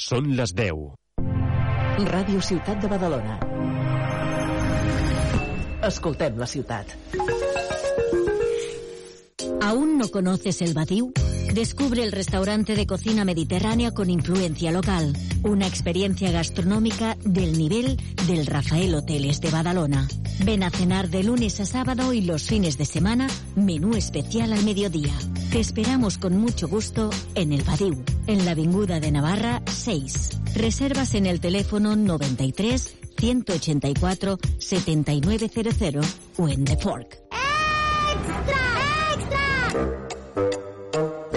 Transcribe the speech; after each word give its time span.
Són 0.00 0.30
les 0.38 0.54
10. 0.56 0.86
Ràdio 2.08 2.40
Ciutat 2.40 2.80
de 2.80 2.88
Badalona. 2.88 3.36
Escoltem 5.90 6.40
la 6.40 6.48
ciutat. 6.48 6.96
¿Aún 9.68 9.98
no 9.98 10.08
conoces 10.08 10.62
el 10.62 10.72
Badiou? 10.72 11.27
Descubre 11.54 12.04
el 12.04 12.12
restaurante 12.12 12.76
de 12.76 12.86
cocina 12.86 13.24
mediterránea 13.24 13.92
con 13.92 14.10
influencia 14.10 14.70
local. 14.70 15.16
Una 15.42 15.66
experiencia 15.66 16.30
gastronómica 16.30 17.16
del 17.24 17.58
nivel 17.58 17.96
del 18.26 18.46
Rafael 18.46 18.94
Hoteles 18.94 19.40
de 19.40 19.50
Badalona. 19.50 20.06
Ven 20.44 20.62
a 20.62 20.70
cenar 20.70 21.08
de 21.08 21.24
lunes 21.24 21.58
a 21.60 21.66
sábado 21.66 22.12
y 22.12 22.20
los 22.20 22.44
fines 22.44 22.78
de 22.78 22.84
semana, 22.84 23.28
menú 23.56 23.96
especial 23.96 24.52
al 24.52 24.64
mediodía. 24.64 25.14
Te 25.50 25.58
esperamos 25.58 26.18
con 26.18 26.36
mucho 26.36 26.68
gusto 26.68 27.10
en 27.34 27.52
el 27.52 27.62
Badiou, 27.62 28.04
en 28.26 28.44
la 28.44 28.52
Avinguda 28.52 29.00
de 29.00 29.10
Navarra 29.10 29.62
6. 29.66 30.30
Reservas 30.54 31.14
en 31.14 31.26
el 31.26 31.40
teléfono 31.40 31.96
93 31.96 32.96
184 33.18 34.38
7900 34.58 36.06
o 36.36 36.48
en 36.48 36.64
The 36.64 36.76
Fork. 36.76 37.27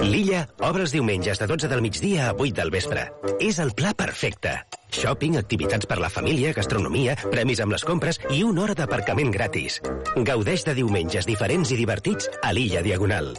L'Illa 0.02 0.48
obre 0.66 0.82
els 0.82 0.94
diumenges 0.96 1.38
de 1.38 1.46
12 1.46 1.68
del 1.70 1.82
migdia 1.86 2.30
a 2.30 2.34
8 2.34 2.56
del 2.58 2.72
vespre. 2.74 3.04
És 3.40 3.60
el 3.62 3.74
pla 3.78 3.94
perfecte. 3.94 4.56
Shopping, 4.92 5.38
activitats 5.38 5.86
per 5.88 6.00
la 6.02 6.10
família, 6.10 6.56
gastronomia, 6.58 7.14
premis 7.30 7.62
amb 7.62 7.76
les 7.76 7.86
compres 7.86 8.20
i 8.34 8.42
una 8.44 8.66
hora 8.66 8.76
d'aparcament 8.78 9.32
gratis. 9.32 9.78
Gaudeix 10.18 10.66
de 10.66 10.76
diumenges 10.82 11.30
diferents 11.30 11.72
i 11.72 11.80
divertits 11.84 12.32
a 12.42 12.52
l'Illa 12.58 12.82
Diagonal. 12.82 13.36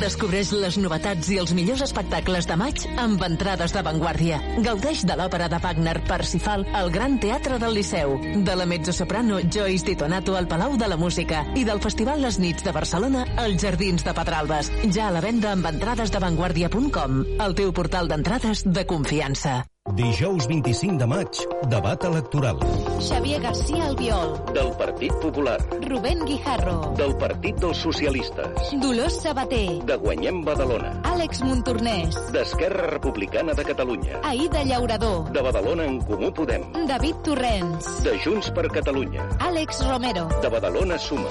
Descobreix 0.00 0.52
les 0.56 0.76
novetats 0.80 1.28
i 1.32 1.38
els 1.42 1.52
millors 1.56 1.82
espectacles 1.84 2.48
de 2.48 2.56
maig 2.58 2.84
amb 3.00 3.22
entrades 3.26 3.74
d'avantguàrdia. 3.74 4.40
Gaudeix 4.64 5.04
de 5.08 5.16
l'òpera 5.18 5.48
de 5.52 5.60
Wagner 5.62 5.96
Parsifal 6.08 6.66
al 6.74 6.92
Gran 6.94 7.18
Teatre 7.22 7.58
del 7.62 7.76
Liceu, 7.78 8.16
de 8.20 8.56
la 8.58 8.66
mezzosoprano 8.66 9.40
Joyce 9.42 9.90
Titonato 9.92 10.36
al 10.36 10.48
Palau 10.48 10.76
de 10.76 10.88
la 10.88 11.00
Música 11.00 11.44
i 11.56 11.66
del 11.68 11.82
Festival 11.84 12.22
Les 12.22 12.38
Nits 12.42 12.64
de 12.66 12.76
Barcelona 12.76 13.26
als 13.36 13.62
Jardins 13.62 14.06
de 14.06 14.14
Pedralbes. 14.16 14.72
Ja 14.92 15.08
a 15.08 15.16
la 15.16 15.24
venda 15.24 15.52
amb 15.56 15.68
entradesdavantguàrdia.com, 15.74 17.20
el 17.42 17.58
teu 17.58 17.74
portal 17.76 18.10
d'entrades 18.10 18.66
de 18.66 18.86
confiança. 18.86 19.62
Dijous 19.92 20.46
25 20.46 20.96
de 20.96 21.06
maig, 21.10 21.38
debat 21.68 22.04
electoral. 22.04 22.56
Xavier 23.02 23.40
García 23.42 23.86
Albiol. 23.86 24.38
Del 24.54 24.70
Partit 24.78 25.12
Popular. 25.20 25.58
Rubén 25.82 26.24
Guijarro. 26.24 26.94
Del 26.96 27.16
Partit 27.18 27.56
dels 27.58 27.78
Socialistes. 27.78 28.70
Dolors 28.80 29.20
Sabater. 29.20 29.82
De 29.84 29.96
Guanyem 29.96 30.44
Badalona. 30.44 30.92
Àlex 31.02 31.42
Montornès. 31.42 32.14
D'Esquerra 32.30 32.86
Republicana 32.92 33.54
de 33.54 33.64
Catalunya. 33.64 34.20
Aida 34.22 34.62
Llaurador. 34.62 35.32
De 35.32 35.42
Badalona 35.42 35.84
en 35.84 36.00
Comú 36.00 36.32
Podem. 36.32 36.62
David 36.86 37.16
Torrents. 37.24 38.04
De 38.04 38.16
Junts 38.22 38.52
per 38.52 38.68
Catalunya. 38.70 39.26
Àlex 39.40 39.82
Romero. 39.90 40.28
De 40.40 40.48
Badalona 40.48 40.96
Suma. 40.96 41.28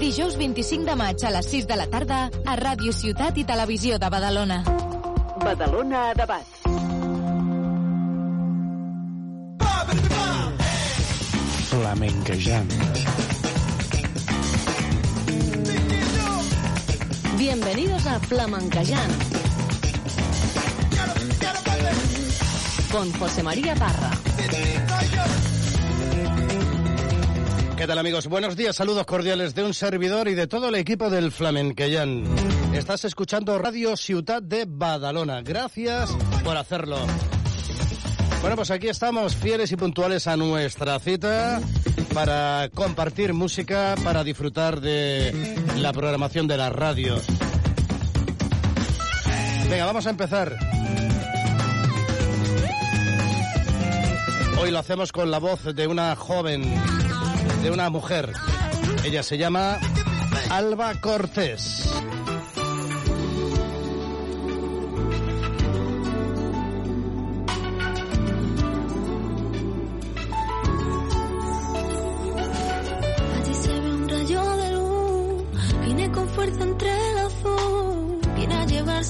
Dijous 0.00 0.36
25 0.36 0.90
de 0.90 0.96
maig 0.96 1.24
a 1.24 1.30
les 1.38 1.46
6 1.54 1.70
de 1.70 1.76
la 1.78 1.86
tarda 1.86 2.24
a 2.44 2.58
Ràdio 2.58 2.92
Ciutat 2.92 3.38
i 3.38 3.46
Televisió 3.46 3.96
de 3.96 4.10
Badalona. 4.10 4.64
Badalona 5.38 6.10
a 6.10 6.14
debat. 6.18 6.58
Flamenquejant. 11.70 12.72
Bienvenidos 17.38 18.06
a 18.06 18.18
Flamencayán. 18.20 19.10
Con 22.90 23.12
José 23.12 23.42
María 23.42 23.74
Parra. 23.74 24.10
¿Qué 27.76 27.86
tal 27.86 27.98
amigos? 27.98 28.26
Buenos 28.26 28.56
días, 28.56 28.74
saludos 28.74 29.06
cordiales 29.06 29.54
de 29.54 29.62
un 29.62 29.72
servidor 29.72 30.26
y 30.26 30.34
de 30.34 30.48
todo 30.48 30.68
el 30.68 30.74
equipo 30.74 31.10
del 31.10 31.30
Flamenquellán. 31.30 32.24
Estás 32.74 33.04
escuchando 33.04 33.56
Radio 33.56 33.96
Ciutat 33.96 34.42
de 34.42 34.64
Badalona. 34.66 35.42
Gracias 35.42 36.10
por 36.42 36.56
hacerlo. 36.56 36.98
Bueno, 38.40 38.56
pues 38.56 38.70
aquí 38.70 38.88
estamos 38.88 39.34
fieles 39.36 39.72
y 39.72 39.76
puntuales 39.76 40.26
a 40.26 40.36
nuestra 40.36 40.98
cita 41.00 41.60
para 42.14 42.68
compartir 42.74 43.34
música, 43.34 43.94
para 44.04 44.24
disfrutar 44.24 44.80
de 44.80 45.56
la 45.76 45.92
programación 45.92 46.46
de 46.46 46.56
las 46.56 46.72
radios. 46.72 47.24
Venga, 49.68 49.86
vamos 49.86 50.06
a 50.06 50.10
empezar. 50.10 50.56
Hoy 54.60 54.70
lo 54.70 54.78
hacemos 54.78 55.12
con 55.12 55.30
la 55.30 55.38
voz 55.38 55.62
de 55.74 55.86
una 55.86 56.16
joven, 56.16 56.62
de 57.62 57.70
una 57.70 57.90
mujer. 57.90 58.32
Ella 59.04 59.22
se 59.22 59.36
llama 59.36 59.78
Alba 60.50 60.94
Cortés. 61.00 61.88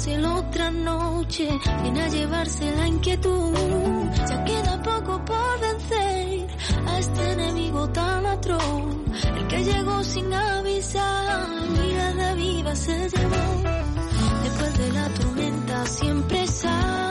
Llevárselo 0.08 0.34
otra 0.36 0.70
noche, 0.70 1.48
viene 1.82 2.02
a 2.02 2.08
llevarse 2.08 2.76
la 2.76 2.86
inquietud. 2.86 3.54
Ya 4.28 4.44
queda 4.44 4.82
poco 4.82 5.24
por 5.24 5.60
vencer 5.60 6.46
a 6.86 6.98
este 6.98 7.32
enemigo 7.32 7.88
tan 7.91 8.26
atroz, 8.26 8.96
el 9.36 9.46
que 9.48 9.64
llegó 9.64 10.02
sin 10.04 10.32
avisar, 10.32 11.48
mira 11.70 12.14
de 12.14 12.34
viva 12.36 12.74
se 12.74 13.08
llevó. 13.08 13.62
Después 14.42 14.78
de 14.78 14.92
la 14.92 15.08
tormenta 15.10 15.86
siempre 15.86 16.46
sale 16.46 17.07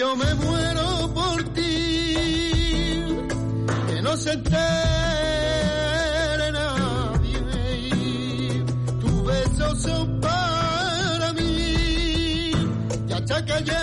yo 0.00 0.16
me 0.16 0.34
muero 0.34 1.12
por 1.12 1.44
ti, 1.52 2.14
que 3.86 4.00
no 4.00 4.16
se 4.16 4.32
entere 4.32 4.56
nadie, 6.52 7.38
tus 8.98 9.24
besos 9.26 9.82
son 9.82 10.18
para 10.22 11.34
mí, 11.34 12.52
ya 13.08 13.18
está 13.18 13.44
callado. 13.44 13.79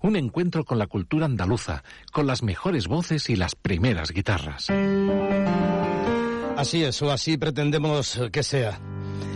Un 0.00 0.16
encuentro 0.16 0.64
con 0.64 0.78
la 0.78 0.86
cultura 0.86 1.26
andaluza, 1.26 1.82
con 2.12 2.26
las 2.26 2.42
mejores 2.42 2.88
voces 2.88 3.30
y 3.30 3.36
las 3.36 3.54
primeras 3.54 4.10
guitarras. 4.10 4.68
Así 6.56 6.84
es, 6.84 7.00
o 7.02 7.10
así 7.10 7.36
pretendemos 7.38 8.20
que 8.30 8.42
sea. 8.42 8.78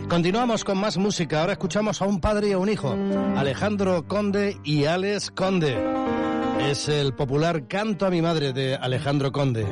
Continuamos 0.09 0.65
con 0.65 0.79
más 0.79 0.97
música. 0.97 1.41
Ahora 1.41 1.53
escuchamos 1.53 2.01
a 2.01 2.07
un 2.07 2.21
padre 2.21 2.49
y 2.49 2.53
a 2.53 2.59
un 2.59 2.69
hijo, 2.69 2.97
Alejandro 3.37 4.07
Conde 4.07 4.57
y 4.63 4.85
Alex 4.85 5.33
Conde. 5.33 5.77
Es 6.61 6.89
el 6.89 7.15
popular 7.15 7.67
Canto 7.67 8.07
a 8.07 8.11
mi 8.11 8.23
madre 8.23 8.53
de 8.53 8.77
Alejandro 8.77 9.33
Conde. 9.33 9.67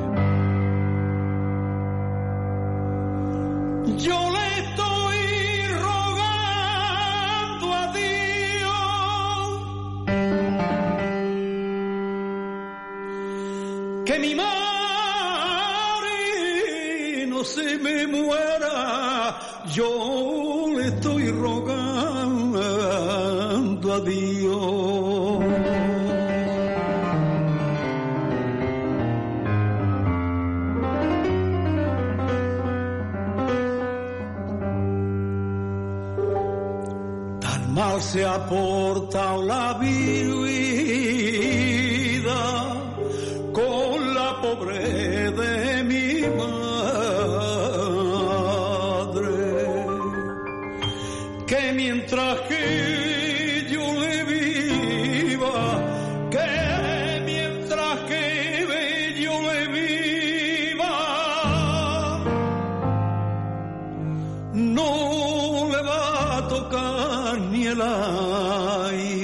മായി 68.65 69.24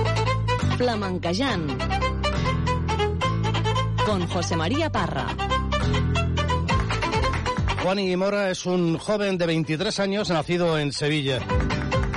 Flamencayán 0.81 1.77
con 4.03 4.27
José 4.27 4.55
María 4.55 4.91
Parra. 4.91 5.27
Juan 7.83 7.99
y 7.99 8.15
Mora 8.15 8.49
es 8.49 8.65
un 8.65 8.97
joven 8.97 9.37
de 9.37 9.45
23 9.45 9.99
años 9.99 10.31
nacido 10.31 10.79
en 10.79 10.91
Sevilla. 10.91 11.37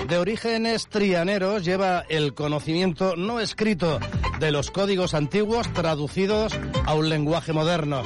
De 0.08 0.16
orígenes 0.16 0.86
trianeros 0.86 1.62
lleva 1.62 2.06
el 2.08 2.32
conocimiento 2.32 3.16
no 3.16 3.38
escrito 3.38 4.00
de 4.40 4.50
los 4.50 4.70
códigos 4.70 5.12
antiguos 5.12 5.70
traducidos 5.74 6.54
a 6.86 6.94
un 6.94 7.10
lenguaje 7.10 7.52
moderno. 7.52 8.02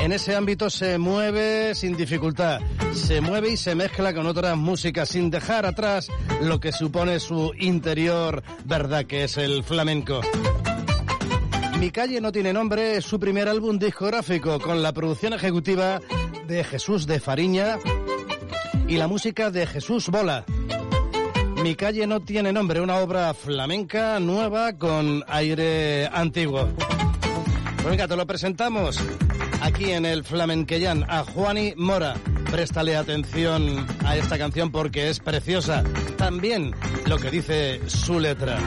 En 0.00 0.12
ese 0.12 0.36
ámbito 0.36 0.70
se 0.70 0.96
mueve 0.96 1.74
sin 1.74 1.96
dificultad, 1.96 2.60
se 2.94 3.20
mueve 3.20 3.50
y 3.50 3.56
se 3.56 3.74
mezcla 3.74 4.14
con 4.14 4.26
otras 4.26 4.56
músicas 4.56 5.08
sin 5.08 5.28
dejar 5.28 5.66
atrás 5.66 6.08
lo 6.40 6.60
que 6.60 6.72
supone 6.72 7.18
su 7.18 7.52
interior 7.58 8.42
verdad 8.64 9.04
que 9.06 9.24
es 9.24 9.36
el 9.36 9.64
flamenco. 9.64 10.20
Mi 11.80 11.90
calle 11.90 12.20
no 12.20 12.32
tiene 12.32 12.52
nombre 12.52 12.96
es 12.96 13.04
su 13.04 13.18
primer 13.18 13.48
álbum 13.48 13.78
discográfico 13.78 14.60
con 14.60 14.82
la 14.82 14.92
producción 14.92 15.32
ejecutiva 15.32 16.00
de 16.46 16.64
Jesús 16.64 17.06
de 17.06 17.20
Fariña 17.20 17.78
y 18.86 18.96
la 18.96 19.08
música 19.08 19.50
de 19.50 19.66
Jesús 19.66 20.08
Bola. 20.08 20.44
Mi 21.62 21.74
calle 21.74 22.06
no 22.06 22.20
tiene 22.20 22.52
nombre, 22.52 22.80
una 22.80 22.98
obra 22.98 23.34
flamenca 23.34 24.20
nueva 24.20 24.74
con 24.74 25.24
aire 25.26 26.06
antiguo. 26.06 26.68
Pues 27.76 27.90
venga, 27.90 28.06
te 28.06 28.16
lo 28.16 28.26
presentamos 28.26 29.00
aquí 29.60 29.90
en 29.92 30.04
el 30.04 30.24
Flamenquellán 30.24 31.04
a 31.08 31.24
Juani 31.24 31.74
Mora. 31.76 32.14
Préstale 32.50 32.96
atención 32.96 33.86
a 34.04 34.16
esta 34.16 34.38
canción 34.38 34.70
porque 34.70 35.10
es 35.10 35.20
preciosa. 35.20 35.84
También 36.16 36.74
lo 37.06 37.18
que 37.18 37.30
dice 37.30 37.80
su 37.88 38.18
letra. 38.18 38.58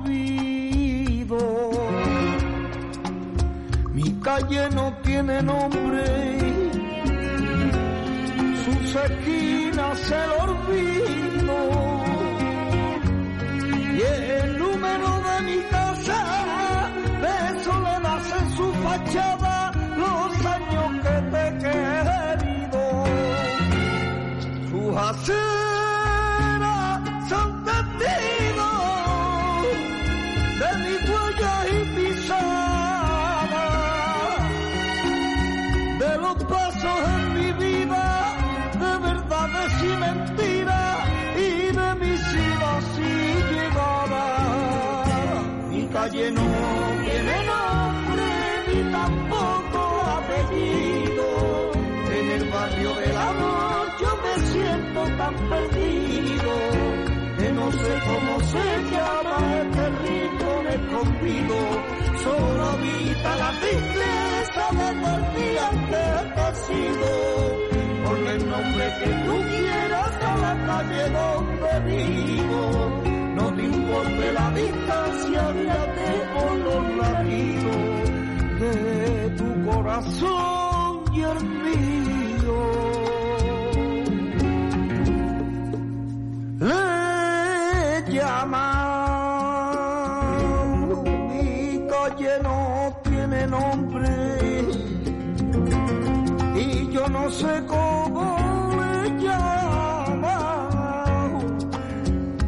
olvido. 0.00 1.38
Mi 3.92 4.12
calle 4.20 4.70
no 4.70 4.94
tiene 5.02 5.42
nombre, 5.42 6.04
sus 8.64 8.94
esquinas 8.94 10.10
el 10.10 10.30
olvido. 10.48 11.58
Y 13.92 14.00
el 14.02 14.58
número 14.58 15.22
de 15.28 15.42
mi 15.42 15.60
casa, 15.64 15.89
los 18.98 20.46
años 20.46 20.88
que 21.02 21.16
te 21.30 21.40
he 21.46 21.50
querido. 21.64 22.82
Sus 24.70 24.90
aceras 24.96 25.38
son 27.28 27.48
testigos 27.64 28.66
de 30.60 30.70
mi 30.82 30.94
huella 31.08 31.54
y 31.70 31.78
pisada, 31.94 33.66
de 35.98 36.12
los 36.18 36.36
pasos 36.44 36.98
en 37.14 37.24
mi 37.34 37.48
vida, 37.64 38.04
de 38.72 38.92
verdades 39.08 39.72
y 39.82 39.92
mentiras, 40.04 40.98
y 41.36 41.48
de 41.78 41.88
mis 42.00 42.22
idas 42.34 42.86
y 42.98 43.00
llegadas. 43.54 45.08
Mi 45.70 45.82
calle 45.86 46.26
no 46.32 46.89
tan 55.20 55.34
perdido 55.50 56.52
que 57.38 57.52
no 57.52 57.66
sé 57.72 57.92
cómo 58.08 58.32
se 58.52 58.66
llama 58.92 59.36
este 59.60 59.84
rincón 60.04 60.64
escondido. 60.76 61.56
Solo 62.24 62.62
habita 62.72 63.30
la 63.42 63.50
tristeza 63.60 64.64
desde 64.80 65.10
el 65.16 65.24
día 65.38 65.66
que 65.90 66.06
te 66.34 66.40
has 66.48 66.70
ido. 66.88 67.12
Ponle 68.04 68.30
el 68.38 68.44
nombre 68.54 68.84
que 69.00 69.10
tú 69.26 69.34
quieras 69.52 70.12
a 70.30 70.34
la 70.44 70.54
calle 70.68 71.04
donde 71.18 71.72
vivo. 71.90 72.62
No 73.38 73.44
te 73.56 73.62
importe 73.62 74.32
la 74.32 74.50
distancia, 74.62 75.42
guíate 75.52 76.10
por 76.34 76.52
los 76.66 76.84
latidos 77.00 77.82
de 78.62 78.74
tu 79.38 79.48
corazón 79.70 81.04
y 81.12 81.20
el 81.20 81.40
mío. 81.64 82.19
Le 86.60 88.04
llaman, 88.10 88.60
mi 91.30 91.86
calle 91.88 92.32
no 92.42 92.94
tiene 93.02 93.46
nombre 93.46 94.10
y 96.56 96.92
yo 96.92 97.08
no 97.08 97.30
sé 97.30 97.64
cómo 97.66 98.36
le 98.78 99.22
llaman 99.24 100.18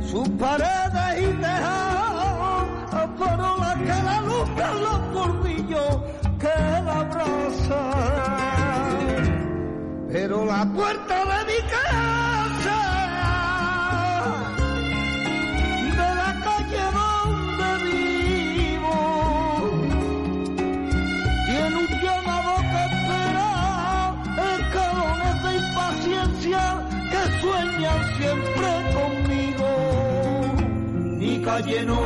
sus 0.02 0.28
paredes 0.30 1.22
y 1.22 1.26
tejados, 1.40 2.66
pero 3.18 3.56
la 3.62 3.74
que 3.76 3.96
la 4.08 4.20
luz 4.28 4.48
los 4.86 5.00
portillos 5.14 5.92
que 6.38 6.54
la 6.84 7.00
abrazan. 7.00 7.72
Pero 10.12 10.44
la 10.44 10.66
puerta 10.66 11.16
de 11.24 11.38
mi 11.50 11.60
casa, 11.70 12.01
calle 31.52 31.84
no 31.84 32.00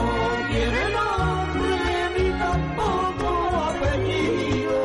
tiene 0.50 0.82
nombre 0.98 1.78
ni 2.16 2.28
tampoco 2.44 3.28
apellido. 3.70 4.78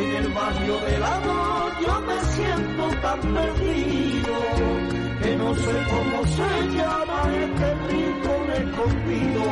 En 0.00 0.10
el 0.20 0.28
barrio 0.32 0.76
del 0.86 1.02
amor 1.16 1.66
yo 1.84 1.94
me 2.08 2.18
siento 2.34 2.84
tan 3.04 3.20
perdido 3.34 4.34
que 5.20 5.36
no 5.36 5.54
sé 5.64 5.74
cómo 5.92 6.16
se 6.36 6.50
llama 6.76 7.18
este 7.44 7.68
rincón 7.88 8.46
escondido. 8.62 9.44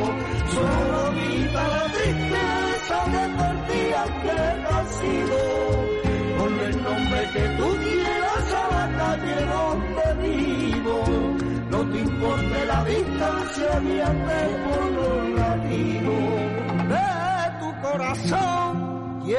Solo 0.53 0.95
habita 1.07 1.61
la 1.75 1.83
tristeza 1.95 2.97
de 3.13 3.23
día 3.71 4.03
que 4.21 4.31
he 4.45 4.53
nacido. 4.67 5.39
Ponle 6.37 6.65
el 6.71 6.83
nombre 6.83 7.21
que 7.33 7.43
tú 7.57 7.82
guíate 13.55 14.41
por 14.65 14.91
los 14.91 15.29
latidos 15.37 16.39
de 16.89 17.05
tu 17.59 17.81
corazón 17.81 19.23
y 19.25 19.33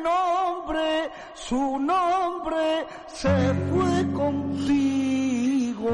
nombre, 0.00 1.10
su 1.34 1.78
nombre 1.78 2.86
se 3.06 3.28
fue 3.70 4.12
contigo. 4.12 5.90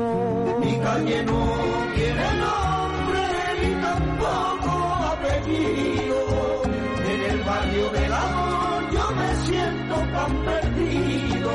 Mi 0.60 0.78
calle 0.78 1.22
no 1.24 1.42
tiene 1.94 2.34
nombre 2.44 3.20
ni 3.60 3.74
tampoco 3.82 4.70
apellido. 5.12 6.18
En 7.12 7.20
el 7.30 7.40
barrio 7.42 7.90
del 7.90 8.12
amor 8.12 8.90
yo 8.92 9.10
me 9.12 9.36
siento 9.46 9.94
tan 9.94 10.44
perdido 10.44 11.50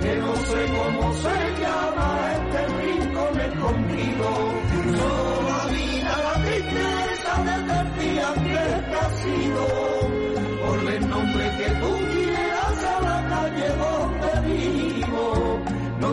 que 0.00 0.16
no 0.16 0.36
sé 0.36 0.66
cómo 0.76 1.12
se 1.14 1.36
llama 1.62 2.32
este 2.36 2.60
rincón 2.82 3.40
escondido. 3.40 4.55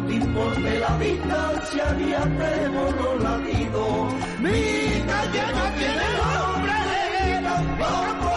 No 0.03 0.09
te 0.09 0.15
importe 0.15 0.79
la 0.79 0.97
distancia 0.97 1.93
ni 1.93 2.13
atrevo 2.13 2.91
los 2.91 3.23
latidos. 3.23 4.13
Mi 4.39 4.51
calle 5.07 5.43
no 5.55 5.65
tiene 5.79 6.07
nombre 6.19 6.73
ni 7.13 7.43
tampoco 7.47 8.29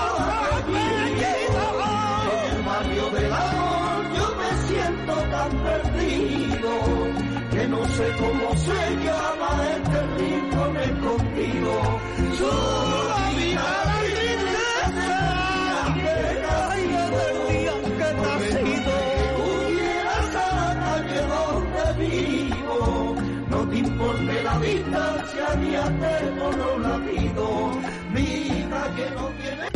apellido. 0.54 1.64
En 2.30 2.56
el 2.56 2.62
barrio 2.62 3.10
del 3.10 3.32
amor 3.32 3.98
yo 4.16 4.26
me 4.38 4.50
siento 4.68 5.14
tan 5.14 5.50
perdido 5.66 6.70
que 7.50 7.62
no 7.68 7.84
sé 7.88 8.06
cómo 8.20 8.56
se 8.56 8.80
llama 9.04 9.35
mía 25.56 25.84
perdón 26.00 26.58
no 26.58 26.78
la 26.78 26.96
pido, 27.06 27.70
vida 28.14 28.94
que 28.96 29.10
no 29.14 29.28
tiene. 29.40 29.75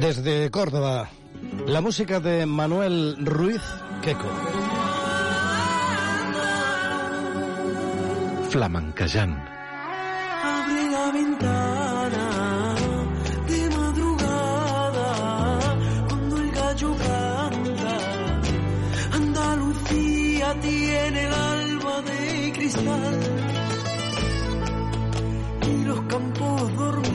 Desde 0.00 0.48
Córdoba, 0.52 1.08
la 1.66 1.80
música 1.80 2.20
de 2.20 2.46
Manuel 2.46 3.16
Ruiz 3.26 3.60
Queco. 4.00 4.28
Flamenquejant. 8.48 9.36
Abre 10.44 10.90
la 10.92 11.10
ventana 11.10 12.74
de 13.48 13.70
madrugada 13.76 15.08
cuando 16.08 16.36
el 16.38 16.50
gallo 16.52 16.96
canta. 16.96 17.98
Andalucía 19.14 20.54
tiene 20.60 21.24
el 21.26 21.32
alba 21.32 22.02
de 22.02 22.52
cristal 22.52 23.18
y 25.66 25.84
los 25.84 26.00
campos 26.02 26.76
dormidos 26.76 27.07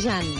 Azerbaiyán. 0.00 0.39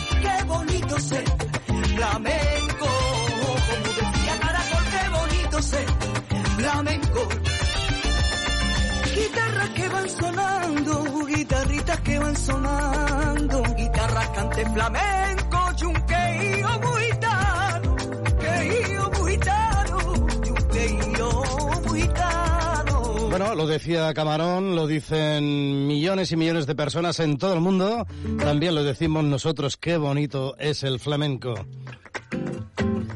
Camarón 24.15 24.75
lo 24.77 24.87
dicen 24.87 25.87
millones 25.87 26.33
y 26.33 26.37
millones 26.37 26.67
de 26.67 26.75
personas 26.75 27.21
en 27.21 27.39
todo 27.39 27.55
el 27.55 27.61
mundo. 27.61 28.07
También 28.39 28.75
lo 28.75 28.83
decimos 28.83 29.25
nosotros, 29.25 29.77
qué 29.77 29.97
bonito 29.97 30.57
es 30.59 30.83
el 30.83 30.99
flamenco. 31.01 31.55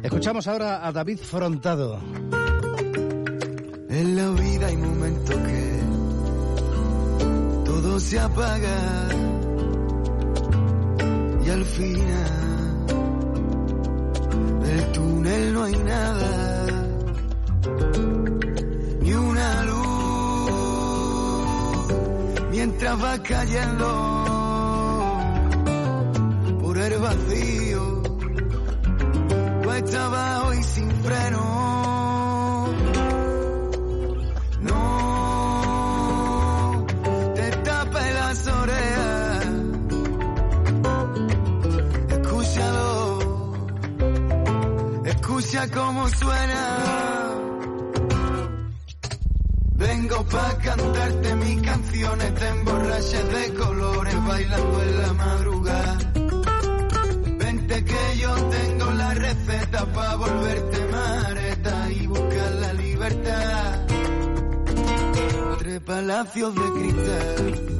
Escuchamos 0.03 0.47
ahora 0.47 0.87
a 0.87 0.93
David 0.93 1.19
Frontado. 1.19 1.99
En 3.89 4.17
la 4.17 4.31
vida 4.31 4.67
hay 4.67 4.77
momentos 4.77 5.37
que 5.37 5.81
todo 7.65 8.01
se 8.01 8.19
apaga 8.19 9.09
y 11.47 11.51
al 11.51 11.65
final 11.65 12.87
del 14.63 14.93
túnel 14.93 15.55
no 15.55 15.63
hay 15.65 15.77
nada 15.77 16.44
ya 22.97 23.03
va 23.03 23.19
cayendo 23.23 23.87
por 26.61 26.79
el 26.79 26.99
vacío, 26.99 28.03
cuesta 29.65 30.07
abajo 30.07 30.55
y 30.55 30.63
sin 30.63 30.91
freno. 31.03 32.69
No 34.61 34.87
te 37.35 37.51
tapes 37.51 38.15
las 38.15 38.47
orejas, 38.47 39.47
escúchalo, 42.11 43.19
escucha 45.05 45.69
cómo 45.71 46.09
suena. 46.09 47.14
Pa' 50.31 50.59
cantarte 50.59 51.35
mis 51.37 51.63
canciones, 51.63 52.35
te 52.35 52.49
emborraches 52.49 53.29
de 53.33 53.55
colores, 53.55 54.27
bailando 54.27 54.83
en 54.83 55.03
la 55.03 55.13
madrugada. 55.13 55.99
Vente 57.39 57.85
que 57.85 58.19
yo 58.19 58.35
tengo 58.35 58.91
la 58.93 59.15
receta 59.15 59.87
pa' 59.93 60.17
volverte 60.17 60.87
mareta 60.89 61.91
y 61.93 62.07
buscar 62.07 62.53
la 62.53 62.73
libertad. 62.73 63.87
Tres 65.59 65.81
palacios 65.81 66.55
de 66.55 66.73
cristal. 66.73 67.74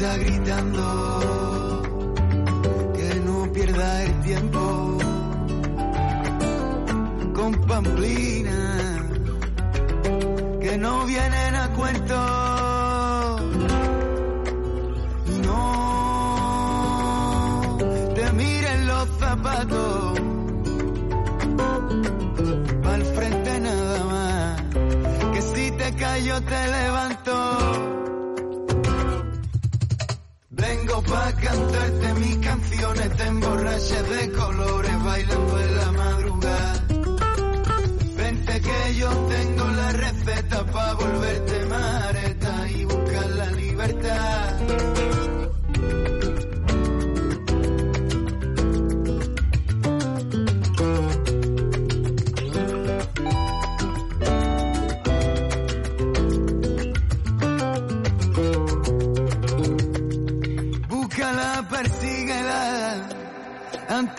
Está 0.00 0.16
gritando 0.16 1.82
que 2.94 3.20
no 3.20 3.52
pierdas 3.52 4.00
el 4.00 4.20
tiempo. 4.22 4.96
Con 7.34 7.52
pamplina 7.66 8.96
que 10.62 10.78
no 10.78 11.04
vienen 11.04 11.54
a 11.54 11.68
cuento. 11.72 12.16
Y 15.26 15.38
no 15.46 15.58
te 18.14 18.32
miren 18.32 18.86
los 18.86 19.06
zapatos. 19.18 20.18
Al 22.84 23.04
frente 23.04 23.60
nada 23.60 24.04
más 24.04 24.62
que 25.34 25.42
si 25.42 25.70
te 25.72 25.94
callo 25.94 26.40
te 26.40 26.68
levanto 26.68 27.09
Borracha 33.70 34.02
de 34.02 34.32
colores 34.32 35.04
bailando 35.04 35.60
en 35.60 35.76
la 35.76 35.92
madre. 35.92 36.19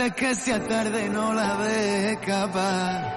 Antes 0.02 0.14
que 0.16 0.36
sea 0.36 0.60
tarde 0.68 1.10
no 1.10 1.34
la 1.34 1.58
dejes 1.58 2.18
escapar. 2.18 3.11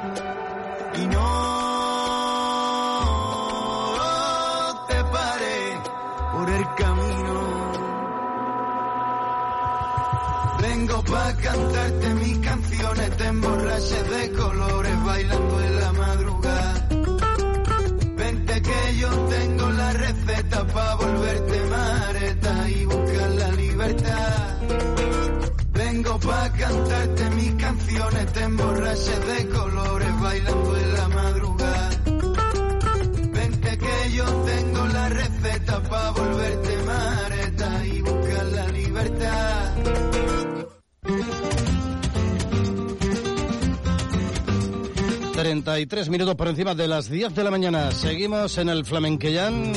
33 45.87 46.09
minutos 46.09 46.35
por 46.37 46.49
encima 46.49 46.75
de 46.75 46.89
las 46.89 47.11
10 47.11 47.35
de 47.35 47.45
la 47.45 47.51
mañana. 47.51 47.91
Seguimos 47.91 48.57
en 48.57 48.71
el 48.71 48.87
Flamenquellán 48.87 49.73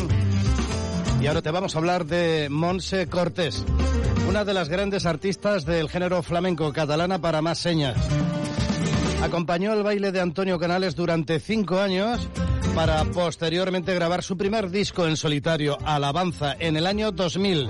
y 1.19 1.27
ahora 1.27 1.41
te 1.41 1.51
vamos 1.51 1.75
a 1.75 1.79
hablar 1.79 2.05
de 2.05 2.47
Monse 2.49 3.07
Cortés, 3.07 3.65
una 4.29 4.45
de 4.45 4.53
las 4.53 4.69
grandes 4.69 5.05
artistas 5.05 5.65
del 5.65 5.89
género 5.89 6.23
flamenco 6.23 6.71
catalana 6.71 7.19
para 7.19 7.41
más 7.41 7.57
señas. 7.57 7.97
Acompañó 9.21 9.73
el 9.73 9.83
baile 9.83 10.13
de 10.13 10.21
Antonio 10.21 10.57
Canales 10.57 10.95
durante 10.95 11.41
cinco 11.41 11.81
años 11.81 12.29
para 12.73 13.03
posteriormente 13.03 13.93
grabar 13.93 14.23
su 14.23 14.37
primer 14.37 14.69
disco 14.69 15.07
en 15.07 15.17
solitario, 15.17 15.77
Alabanza, 15.83 16.55
en 16.57 16.77
el 16.77 16.87
año 16.87 17.11
2000, 17.11 17.69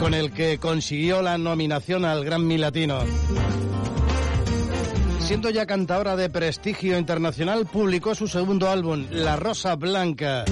con 0.00 0.14
el 0.14 0.32
que 0.32 0.56
consiguió 0.56 1.20
la 1.20 1.36
nominación 1.36 2.06
al 2.06 2.24
Grammy 2.24 2.56
Latino. 2.56 3.00
Siendo 5.26 5.50
ya 5.50 5.66
cantadora 5.66 6.14
de 6.14 6.30
prestigio 6.30 6.96
internacional, 6.96 7.66
publicó 7.66 8.14
su 8.14 8.28
segundo 8.28 8.70
álbum, 8.70 9.06
La 9.10 9.34
Rosa 9.34 9.74
Blanca. 9.74 10.44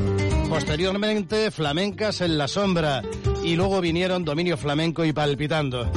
Posteriormente, 0.48 1.52
Flamencas 1.52 2.20
en 2.20 2.37
la 2.37 2.48
Sombra. 2.48 3.00
Y 3.44 3.54
luego 3.54 3.80
vinieron 3.80 4.24
Dominio 4.24 4.56
Flamenco 4.56 5.04
y 5.04 5.12
Palpitando. 5.12 5.88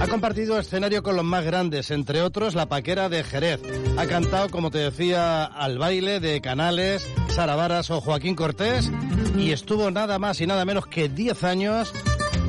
Ha 0.00 0.06
compartido 0.08 0.58
escenario 0.58 1.02
con 1.02 1.14
los 1.14 1.26
más 1.26 1.44
grandes, 1.44 1.90
entre 1.90 2.22
otros 2.22 2.54
La 2.54 2.70
Paquera 2.70 3.10
de 3.10 3.22
Jerez. 3.22 3.60
Ha 3.98 4.06
cantado, 4.06 4.48
como 4.48 4.70
te 4.70 4.78
decía, 4.78 5.44
al 5.44 5.76
baile 5.76 6.20
de 6.20 6.40
Canales, 6.40 7.06
Sara 7.28 7.54
Varas 7.54 7.90
o 7.90 8.00
Joaquín 8.00 8.34
Cortés. 8.34 8.90
Y 9.36 9.52
estuvo 9.52 9.90
nada 9.90 10.18
más 10.18 10.40
y 10.40 10.46
nada 10.46 10.64
menos 10.64 10.86
que 10.86 11.10
10 11.10 11.44
años 11.44 11.92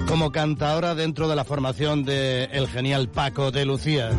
como 0.08 0.32
cantadora 0.32 0.96
dentro 0.96 1.28
de 1.28 1.36
la 1.36 1.44
formación 1.44 2.06
de 2.06 2.46
el 2.54 2.70
genial 2.70 3.10
Paco 3.10 3.52
de 3.52 3.66
Lucía. 3.66 4.10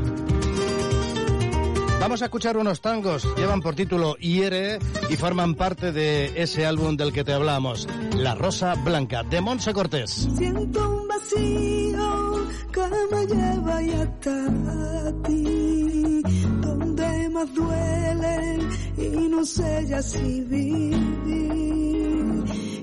Vamos 2.01 2.21
a 2.23 2.27
escuchar 2.27 2.57
unos 2.57 2.81
tangos, 2.81 3.27
llevan 3.37 3.63
por 3.63 3.75
título 3.75 4.17
Hiere 4.17 4.79
y 5.09 5.17
forman 5.17 5.55
parte 5.55 5.91
de 5.93 6.33
ese 6.37 6.67
álbum 6.67 6.97
del 6.97 7.13
que 7.13 7.25
te 7.25 7.33
hablamos, 7.33 7.89
La 8.17 8.35
Rosa 8.35 8.75
Blanca, 8.75 9.23
de 9.23 9.41
Monse 9.41 9.73
Cortés. 9.73 10.29
Siento 10.37 11.01
un 11.01 11.09
vacío 11.09 12.47
que 12.73 13.15
me 13.15 13.27
lleva 13.27 13.83
y 13.83 13.91
hasta 13.93 15.13
ti, 15.27 16.23
donde 16.61 17.29
más 17.31 17.55
duele 17.55 18.59
y 18.99 19.29
no 19.29 19.45
sé 19.45 19.87
ya 19.89 20.03
si 20.03 20.41
vivir. 20.43 20.95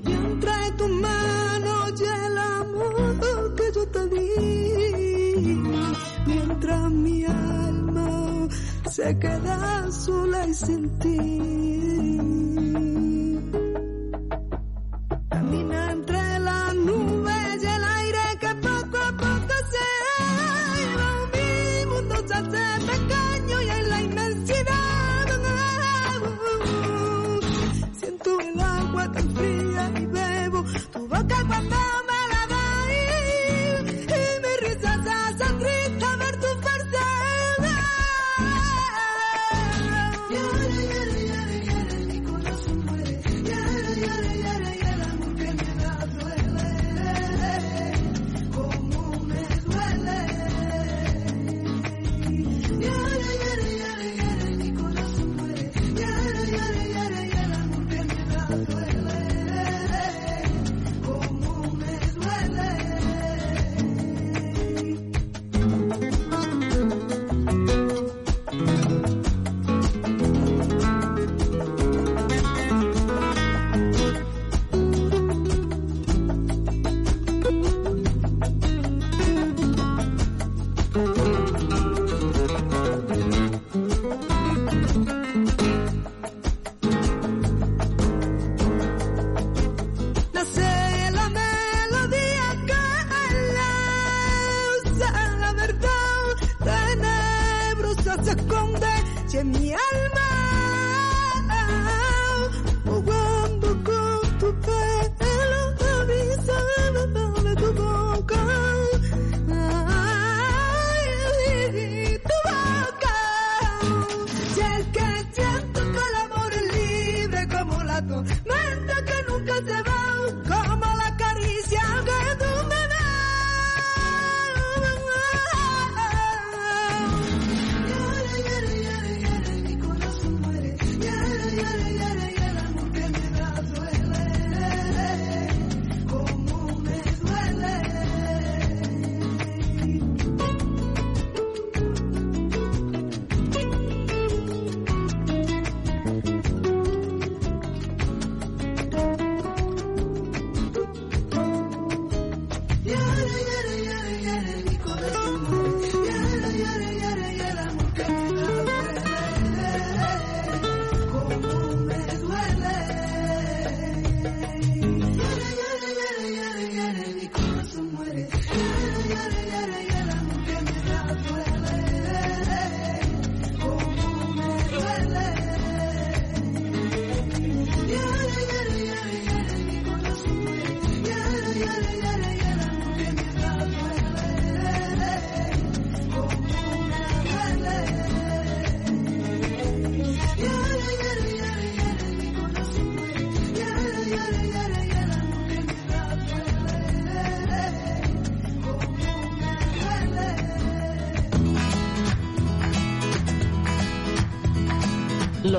Y 0.04 0.12
entre 0.12 0.70
tus 0.76 0.90
manos 0.90 2.00
y 2.00 2.04
el 2.04 2.38
amor 2.38 3.54
que 3.56 3.72
yo 3.74 3.86
te 3.88 4.06
di, 4.08 5.54
mientras 6.26 6.90
mi 6.90 7.24
alma 7.24 7.61
se 8.92 9.18
queda 9.18 9.90
sola 9.90 10.46
y 10.46 10.52
sin 10.52 10.98
ti. 10.98 11.16
Camina 15.30 15.92
entre 15.92 16.38
las 16.40 16.74
nubes 16.74 17.21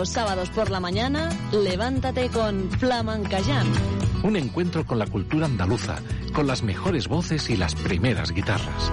los 0.04 0.10
sábados 0.10 0.50
por 0.50 0.70
la 0.70 0.82
mañana, 0.82 1.30
levántate 1.54 2.28
con 2.28 2.70
Flamancayán. 2.72 3.66
Un 4.22 4.36
encuentro 4.36 4.86
con 4.86 5.00
la 5.00 5.08
cultura 5.08 5.46
andaluza, 5.46 5.96
con 6.34 6.46
las 6.46 6.62
mejores 6.62 7.08
voces 7.08 7.50
y 7.50 7.56
las 7.56 7.74
primeras 7.74 8.32
guitarras. 8.34 8.92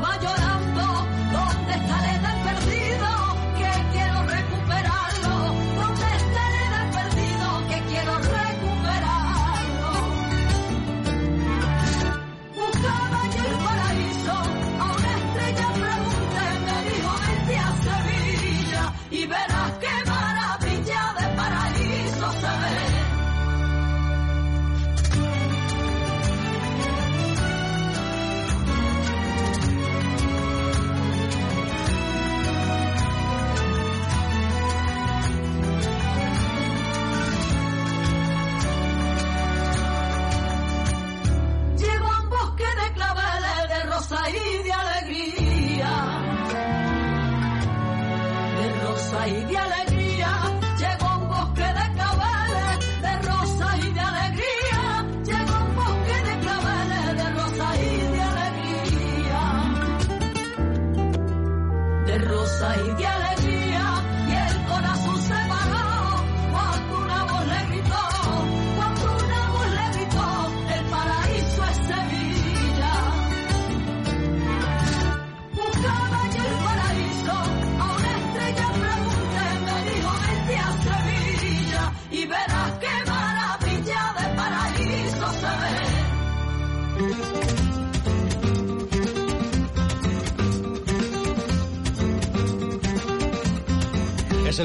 Sintió 0.00 0.20
que 0.20 0.57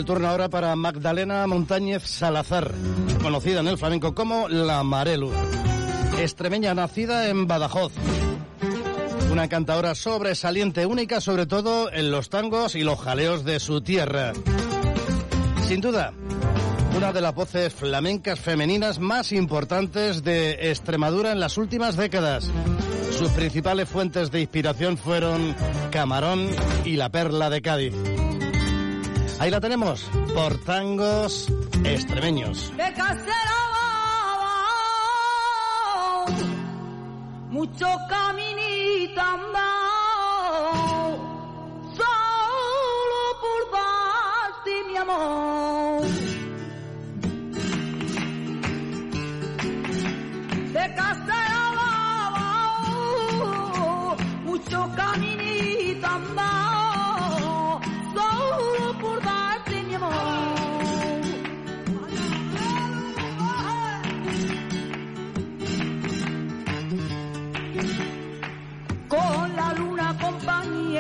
el 0.04 0.08
turno 0.08 0.28
ahora 0.28 0.50
para 0.50 0.76
Magdalena 0.76 1.48
Montañez 1.48 2.04
Salazar, 2.04 2.74
conocida 3.22 3.62
en 3.62 3.70
el 3.70 3.78
flamenco 3.78 4.14
como 4.14 4.50
La 4.50 4.84
Marelu. 4.84 5.32
Extremeña 6.20 6.74
nacida 6.74 7.30
en 7.30 7.48
Badajoz. 7.48 7.94
Una 9.32 9.48
cantadora 9.48 9.96
sobresaliente, 9.96 10.86
única 10.86 11.22
sobre 11.22 11.46
todo 11.46 11.90
en 11.90 12.12
los 12.12 12.30
tangos 12.30 12.76
y 12.76 12.84
los 12.84 13.00
jaleos 13.00 13.46
de 13.46 13.62
su 13.62 13.80
tierra. 13.80 14.34
Sin 15.70 15.80
duda, 15.80 16.12
una 16.98 17.14
de 17.14 17.22
las 17.22 17.34
voces 17.34 17.74
flamencas 17.74 18.38
femeninas 18.38 19.00
más 19.00 19.32
importantes 19.32 20.22
de 20.22 20.70
Extremadura 20.70 21.32
en 21.32 21.40
las 21.40 21.58
últimas 21.58 21.96
décadas. 21.96 22.52
Sus 23.18 23.30
principales 23.30 23.88
fuentes 23.88 24.32
de 24.32 24.42
inspiración 24.42 24.98
fueron 24.98 25.56
Camarón 25.92 26.50
y 26.84 26.98
La 26.98 27.08
Perla 27.10 27.50
de 27.50 27.62
Cádiz. 27.62 27.94
Ahí 29.40 29.50
la 29.52 29.60
tenemos, 29.60 30.04
por 30.34 30.58
tangos 30.64 31.48
extremeños. 31.84 32.72
de 32.78 32.94
Cacerabao, 32.94 33.24
mucho 37.50 37.88
caminito 38.10 39.20
andado, 39.20 39.58
solo 41.98 43.22
por 43.42 43.72
darte 43.74 44.72
mi 44.88 44.96
amor. 44.98 46.08
De 50.72 50.86
Cacerabao, 50.96 51.84
mucho 54.46 54.90
caminito 54.96 55.43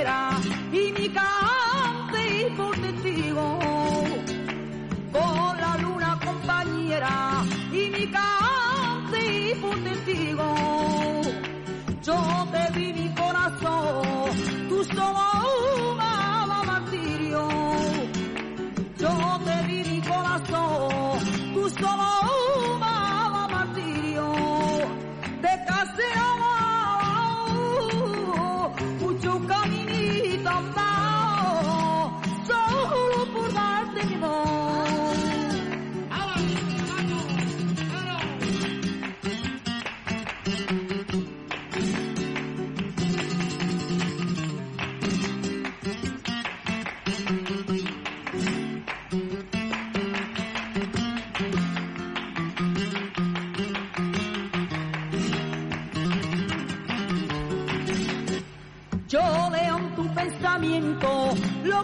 compañera 0.03 0.41
y 0.71 0.91
mi 0.91 1.09
cante 1.09 2.53
por 2.57 2.75
testigo. 2.77 3.59
Con 5.11 5.57
la 5.57 5.77
luna 5.81 6.19
compañera 6.23 7.43
y 7.71 7.89
mi 7.89 8.07
cante 8.11 9.57
por 9.61 9.77
testigo. 9.83 10.55
Yo 12.03 12.32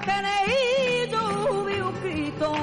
en 0.08 0.26
ello 0.52 1.64
veo 1.66 1.90
escrito. 1.90 2.54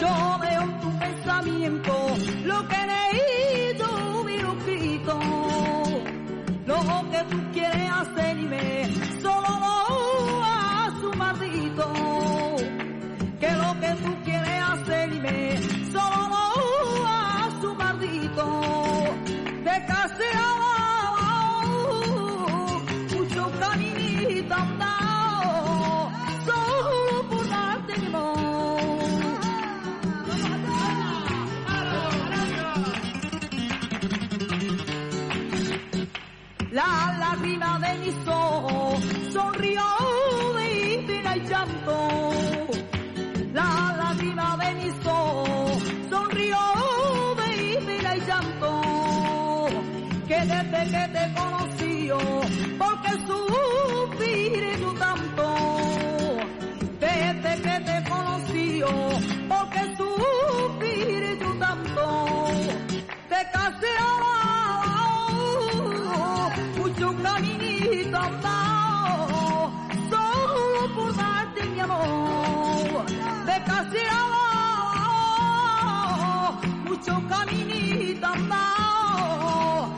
Yo 0.00 0.38
en 0.42 0.80
tu 0.80 0.98
pensamiento 0.98 1.97
de 37.88 37.98
mis 37.98 38.28
ojos 38.28 39.04
sonrió 39.32 39.82
de 40.56 41.04
pena 41.06 41.36
y 41.36 41.40
llanto. 41.40 42.08
La 43.52 43.94
lágrima 43.98 44.56
de 44.56 44.74
mis 44.74 45.06
ojos 45.06 45.82
sonrió 46.10 46.58
de 47.36 47.82
pena 47.86 48.16
y 48.16 48.20
llanto. 48.20 49.66
Que 50.26 50.40
desde 50.40 50.80
que 50.92 51.04
te 51.14 51.24
conocí, 51.34 52.10
porque 52.78 53.10
suspiré 53.26 53.57
de 73.90 73.98
casi 73.98 74.08
abajo, 74.90 76.60
mucho 76.84 77.22
caminito 77.28 78.26
andado, 78.26 79.97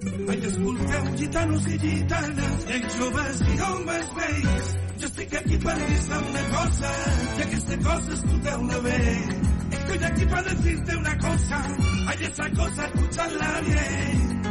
Ai, 0.00 0.38
escolteu, 0.46 1.04
gitanos 1.16 1.66
i 1.66 1.78
gitanes, 1.78 2.64
nens 2.68 2.96
joves 2.98 3.40
i 3.40 3.54
homes 3.66 4.10
vells. 4.18 4.68
Jo 5.00 5.06
estic 5.08 5.34
aquí 5.40 5.58
per 5.64 5.74
dir-te 5.80 6.18
una 6.28 6.44
cosa, 6.52 6.92
i 7.38 7.42
aquesta 7.46 7.78
cosa 7.86 8.12
escolteu-la 8.18 8.78
bé. 8.86 9.00
Estoy 9.78 10.04
aquí 10.04 10.26
para 10.26 10.54
decirte 10.54 10.96
una 10.96 11.18
cosa, 11.18 11.62
hay 12.08 12.24
esa 12.30 12.50
cosa, 12.50 12.86
escucharla 12.86 13.60
bien. 13.66 14.42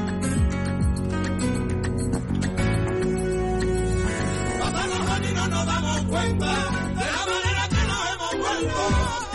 Pasamos 4.59 5.09
años 5.15 5.31
y 5.31 5.33
no 5.33 5.47
nos 5.47 5.65
damos 5.65 6.01
cuenta 6.11 6.51
de 6.99 7.07
la 7.15 7.23
manera 7.31 7.63
que 7.69 7.83
nos 7.87 8.01
hemos 8.11 8.33
vuelto. 8.43 9.26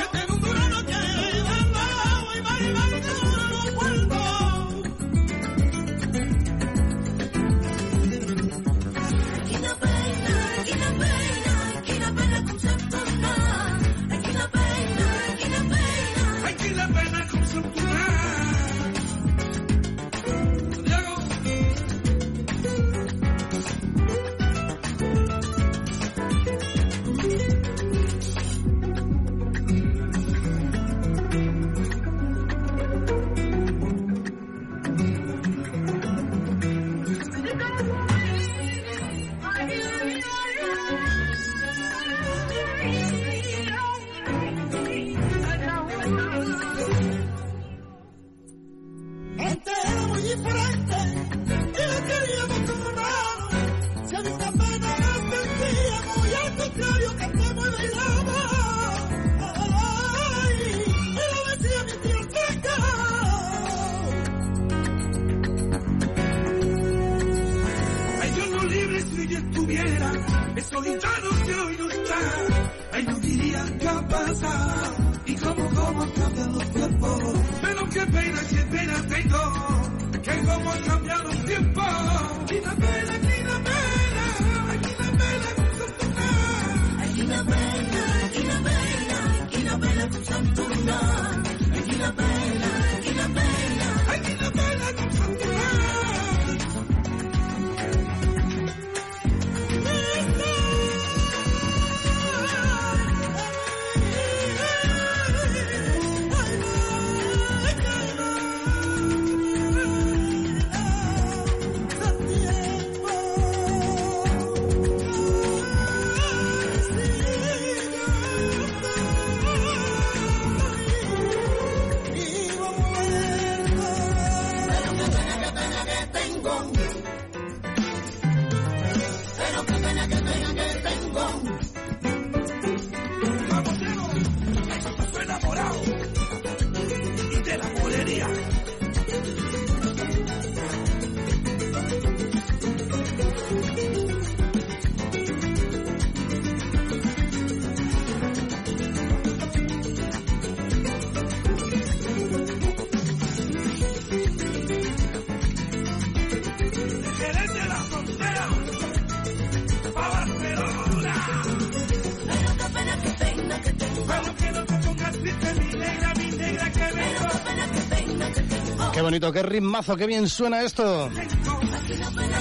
Qué 169.30 169.42
ritmazo, 169.42 169.96
qué 169.96 170.06
bien 170.06 170.28
suena 170.28 170.62
esto. 170.62 171.08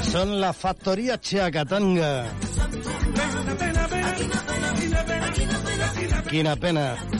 Son 0.09 0.39
la 0.39 0.53
factoría 0.53 1.19
Chiacatanga. 1.19 2.25
Quina. 6.29 6.55
Pena 6.55 7.10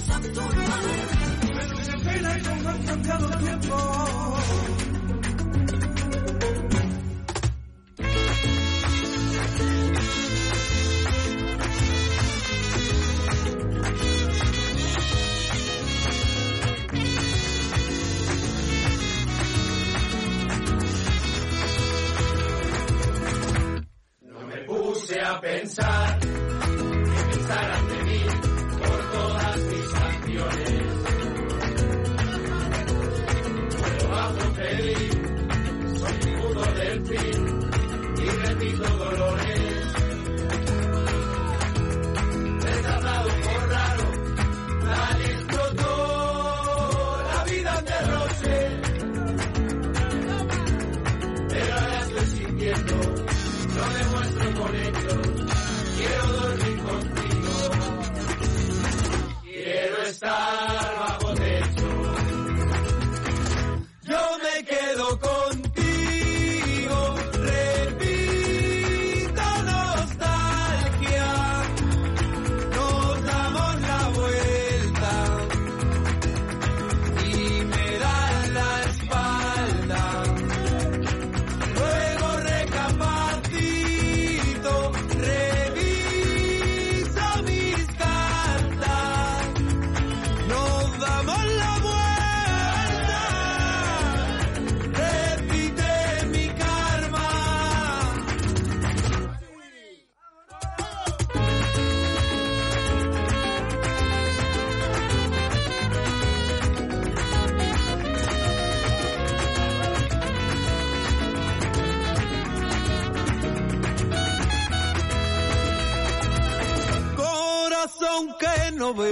no 118.81 118.95
ve, 118.95 119.11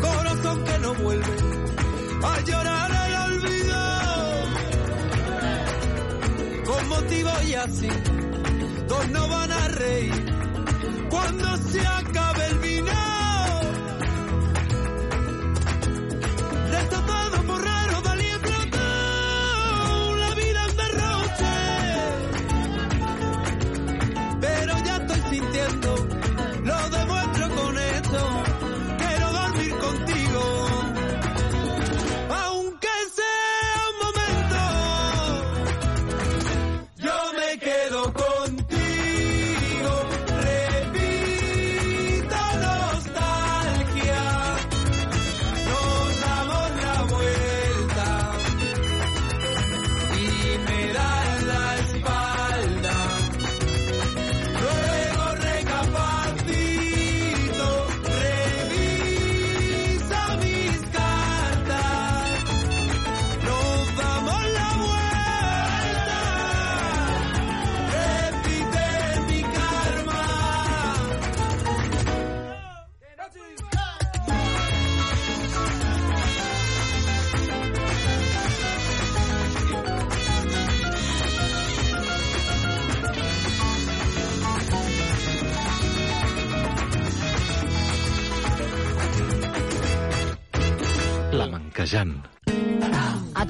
corazón 0.00 0.64
que 0.64 0.78
no 0.80 0.94
vuelve 0.94 1.34
a 2.24 2.40
llorar 2.40 2.90
el 3.06 3.14
olvido. 3.28 3.78
Con 6.64 6.88
motivo 6.88 7.30
y 7.46 7.54
así 7.54 7.88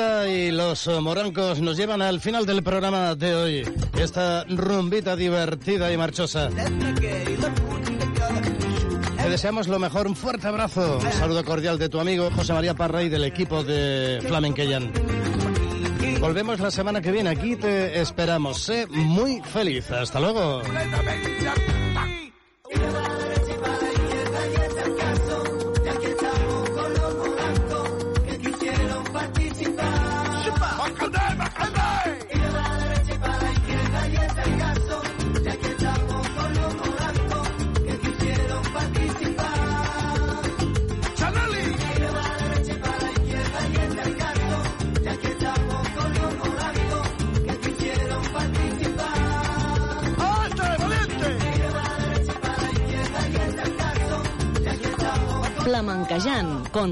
Y 0.00 0.50
los 0.50 0.86
morancos 1.02 1.60
nos 1.60 1.76
llevan 1.76 2.00
al 2.00 2.20
final 2.20 2.46
del 2.46 2.62
programa 2.62 3.14
de 3.14 3.34
hoy. 3.34 3.62
Esta 3.98 4.44
rumbita 4.44 5.14
divertida 5.14 5.92
y 5.92 5.98
marchosa. 5.98 6.48
Te 9.16 9.28
deseamos 9.28 9.68
lo 9.68 9.78
mejor, 9.78 10.06
un 10.06 10.16
fuerte 10.16 10.48
abrazo. 10.48 11.00
Un 11.04 11.12
saludo 11.12 11.44
cordial 11.44 11.78
de 11.78 11.90
tu 11.90 12.00
amigo 12.00 12.30
José 12.34 12.54
María 12.54 12.72
Parra 12.72 13.02
y 13.02 13.10
del 13.10 13.24
equipo 13.24 13.62
de 13.62 14.20
Flamenqueyan. 14.26 14.90
Volvemos 16.18 16.60
la 16.60 16.70
semana 16.70 17.02
que 17.02 17.12
viene. 17.12 17.28
Aquí 17.28 17.56
te 17.56 18.00
esperamos. 18.00 18.62
Sé 18.62 18.86
muy 18.86 19.42
feliz. 19.42 19.90
Hasta 19.90 20.18
luego. 20.18 20.62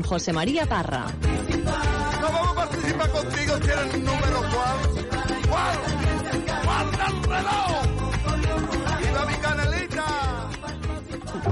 José 0.08 0.32
María 0.32 0.64
Parra. 0.64 1.04
No 2.20 2.28
vamos 2.32 2.48
a 2.48 2.54
participar 2.54 3.10
contigo 3.10 3.54
si 3.60 3.70
eres 3.70 3.94
el 3.94 4.04
número 4.04 4.38
cuál. 4.40 4.78
¿Cuál? 5.50 5.78
Guarda 6.64 7.06
el 7.08 7.22
reloj. 7.24 7.82
Viva 9.02 9.26
mi 9.26 9.34
canelita. 9.34 10.04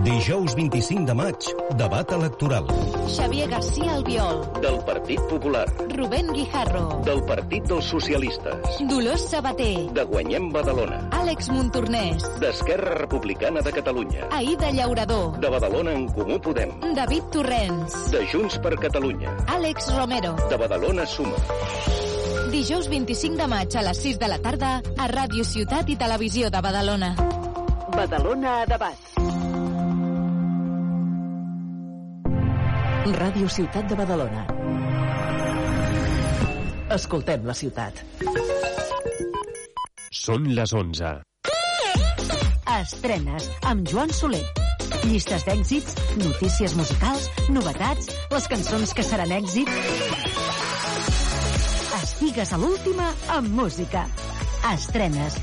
Dijous 0.03 0.55
25 0.55 1.05
de 1.05 1.15
maig, 1.15 1.37
debat 1.77 2.11
electoral. 2.13 2.67
Xavier 3.15 3.49
García 3.51 3.95
Albiol, 3.95 4.51
Del 4.63 4.79
Partit 4.87 5.21
Popular. 5.29 5.67
Rubén 5.95 6.33
Guijarro, 6.33 7.03
Del 7.05 7.23
Partit 7.25 7.65
dels 7.65 7.85
Socialistes. 7.85 8.79
Dolors 8.89 9.29
Sabater, 9.29 9.93
De 9.93 10.05
Guanyem 10.05 10.51
Badalona. 10.51 11.06
Àlex 11.27 11.49
Montornès, 11.51 12.23
D'Esquerra 12.39 12.93
Republicana 12.95 13.59
de 13.61 13.73
Catalunya. 13.75 14.29
Aida 14.31 14.69
Llaurador, 14.71 15.41
De 15.41 15.49
Badalona 15.51 15.91
en 15.91 16.07
Comú 16.07 16.39
Podem. 16.39 16.71
David 16.95 17.25
Torrents, 17.35 17.97
De 18.13 18.21
Junts 18.31 18.61
per 18.63 18.77
Catalunya. 18.79 19.33
Àlex 19.51 19.89
Romero. 19.97 20.37
De 20.49 20.57
Badalona 20.57 21.05
Suma. 21.05 21.35
Dijous 22.53 22.87
25 22.87 23.43
de 23.43 23.49
maig 23.51 23.75
a 23.75 23.83
les 23.83 24.03
6 24.05 24.21
de 24.23 24.29
la 24.31 24.39
tarda 24.39 24.77
a 24.79 25.09
Ràdio 25.11 25.43
Ciutat 25.43 25.91
i 25.91 25.97
Televisió 25.99 26.47
de 26.47 26.61
Badalona. 26.63 27.11
Badalona 27.97 28.61
a 28.61 28.67
debat. 28.71 29.11
Ràdio 33.19 33.51
Ciutat 33.51 33.91
de 33.91 33.99
Badalona. 33.99 34.47
Escoltem 37.01 37.51
la 37.51 37.59
ciutat. 37.65 38.07
Són 40.27 40.47
les 40.59 40.73
11. 40.75 41.11
Estrenes 42.77 43.45
amb 43.71 43.87
Joan 43.87 44.11
Soler. 44.11 44.43
Llistes 45.05 45.45
d'èxits, 45.47 45.95
notícies 46.19 46.75
musicals, 46.75 47.29
novetats, 47.55 48.11
les 48.35 48.49
cançons 48.51 48.95
que 48.99 49.05
seran 49.07 49.37
èxit. 49.37 49.71
Estigues 52.01 52.57
a 52.57 52.59
l'última 52.59 53.13
amb 53.37 53.55
música. 53.61 54.03
Estrenes. 54.73 55.39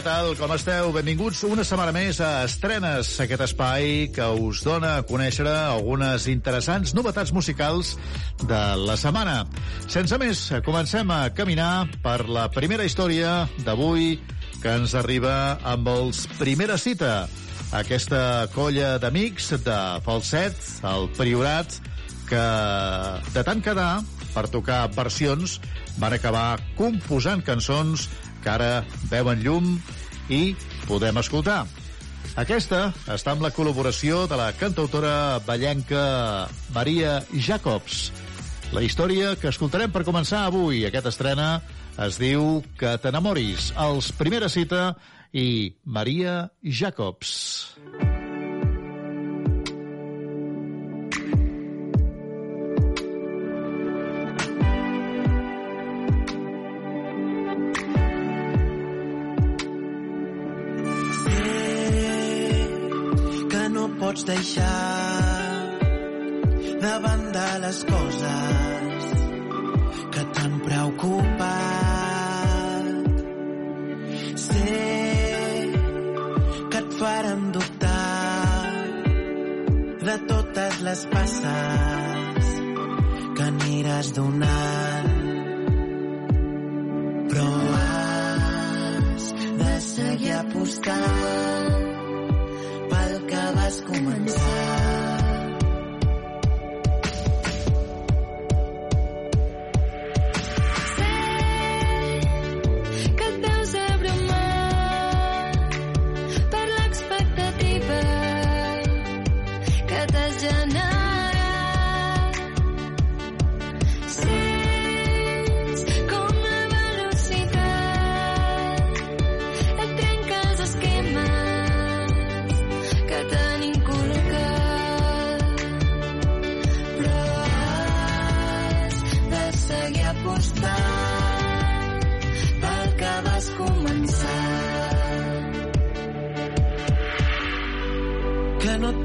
Tal? 0.00 0.30
Com 0.38 0.52
esteu? 0.54 0.90
Benvinguts 0.94 1.42
una 1.44 1.64
setmana 1.66 1.92
més 1.92 2.20
a 2.24 2.44
Estrenes, 2.46 3.08
aquest 3.20 3.42
espai 3.44 4.06
que 4.14 4.24
us 4.40 4.62
dona 4.64 4.94
a 4.96 5.02
conèixer 5.04 5.44
algunes 5.44 6.24
interessants 6.32 6.94
novetats 6.96 7.32
musicals 7.36 7.90
de 8.40 8.60
la 8.80 8.96
setmana. 9.00 9.42
Sense 9.92 10.16
més, 10.22 10.46
comencem 10.64 11.10
a 11.12 11.18
caminar 11.36 11.88
per 12.04 12.22
la 12.32 12.46
primera 12.54 12.86
història 12.88 13.48
d'avui 13.66 14.14
que 14.62 14.72
ens 14.78 14.94
arriba 14.96 15.58
amb 15.68 15.90
els 15.92 16.24
Primera 16.38 16.78
Cita, 16.80 17.26
aquesta 17.76 18.48
colla 18.54 18.94
d'amics 19.02 19.52
de 19.66 19.80
falset, 20.06 20.56
el 20.94 21.10
Priorat, 21.18 21.76
que 22.30 22.46
de 23.34 23.44
tant 23.44 23.60
quedar 23.60 23.92
per 24.30 24.48
tocar 24.48 24.86
versions 24.94 25.58
van 26.00 26.14
acabar 26.16 26.60
composant 26.78 27.42
cançons 27.44 28.08
que 28.42 28.50
ara 28.52 28.84
veuen 29.10 29.42
llum 29.44 29.74
i 30.30 30.54
podem 30.86 31.18
escoltar. 31.20 31.64
Aquesta 32.38 32.90
està 33.10 33.34
amb 33.34 33.42
la 33.42 33.50
col·laboració 33.54 34.24
de 34.30 34.38
la 34.38 34.50
cantautora 34.56 35.40
ballenca 35.46 36.48
Maria 36.74 37.18
Jacobs. 37.34 38.10
La 38.70 38.84
història 38.86 39.34
que 39.34 39.50
escoltarem 39.50 39.90
per 39.90 40.06
començar 40.06 40.44
avui, 40.46 40.84
aquesta 40.86 41.10
estrena, 41.10 41.48
es 41.98 42.20
diu 42.22 42.60
Que 42.78 42.94
t'enamoris, 43.02 43.72
els 43.74 44.12
Primera 44.14 44.48
Cita 44.48 44.94
i 45.34 45.74
Maria 45.84 46.50
Jacobs. 46.62 47.79
Pots 64.10 64.24
deixar 64.24 65.66
de 66.82 66.94
banda 67.04 67.46
les 67.64 67.78
coses 67.90 69.04
que 70.14 70.22
t'han 70.34 70.54
preocupat. 70.66 71.50
Sé 74.46 74.80
que 76.72 76.78
et 76.82 76.90
faran 77.02 77.46
dubtar 77.54 78.66
de 80.08 80.16
totes 80.32 80.82
les 80.88 81.06
passes 81.14 82.50
que 83.36 83.42
aniràs 83.52 84.12
donant. 84.18 85.14
Però 87.30 87.50
has 87.86 89.32
de 89.62 89.72
seguir 89.94 90.34
apostant 90.42 91.59
comenzar. 93.80 94.79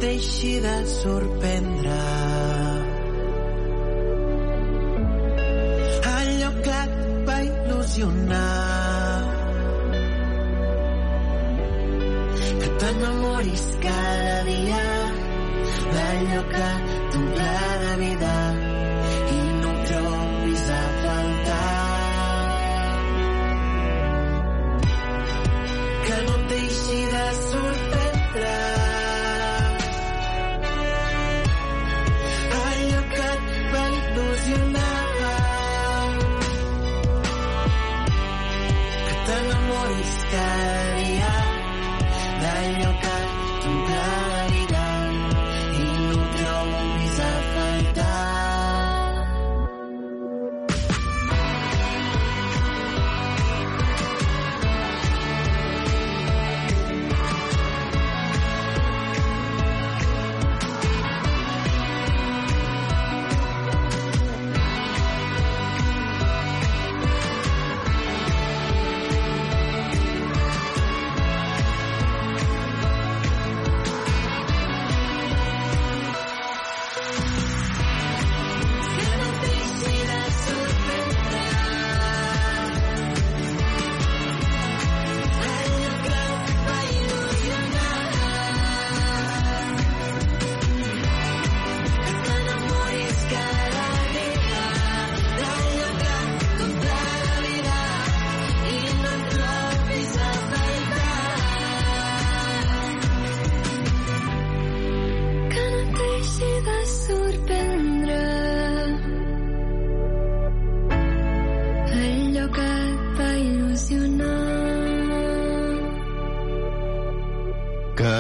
Deixi 0.06 0.60
de 0.62 0.86
sorprendre 1.02 1.75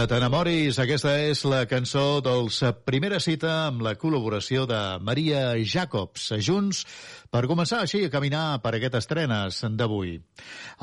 t'enamoris, 0.10 0.78
aquesta 0.82 1.12
és 1.26 1.40
la 1.48 1.64
cançó 1.70 2.20
dels 2.24 2.58
eh, 2.66 2.72
Primera 2.88 3.20
Cita 3.24 3.52
amb 3.68 3.84
la 3.86 3.96
col·laboració 4.00 4.66
de 4.70 4.80
Maria 5.06 5.56
Jacobs, 5.62 6.28
eh, 6.36 6.42
junts 6.44 6.84
per 7.32 7.46
començar 7.50 7.82
així 7.84 8.04
a 8.06 8.12
caminar 8.14 8.60
per 8.64 8.76
aquestes 8.76 9.06
estrenes 9.06 9.62
d'avui. 9.80 10.18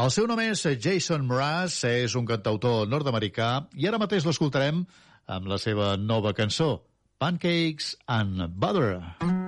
El 0.03 0.15
seu 0.15 0.27
nom 0.31 0.41
és 0.43 0.65
Jason 0.79 1.27
Mraz, 1.29 1.83
és 1.89 2.17
un 2.19 2.27
cantautor 2.29 2.89
nord-americà 2.91 3.53
i 3.79 3.91
ara 3.91 4.01
mateix 4.03 4.27
l'escoltarem 4.27 4.83
amb 5.27 5.53
la 5.53 5.61
seva 5.63 5.95
nova 6.01 6.35
cançó, 6.35 6.75
Pancakes 7.23 7.97
and 8.07 8.49
Butter. 8.59 8.99
Mm. 9.23 9.42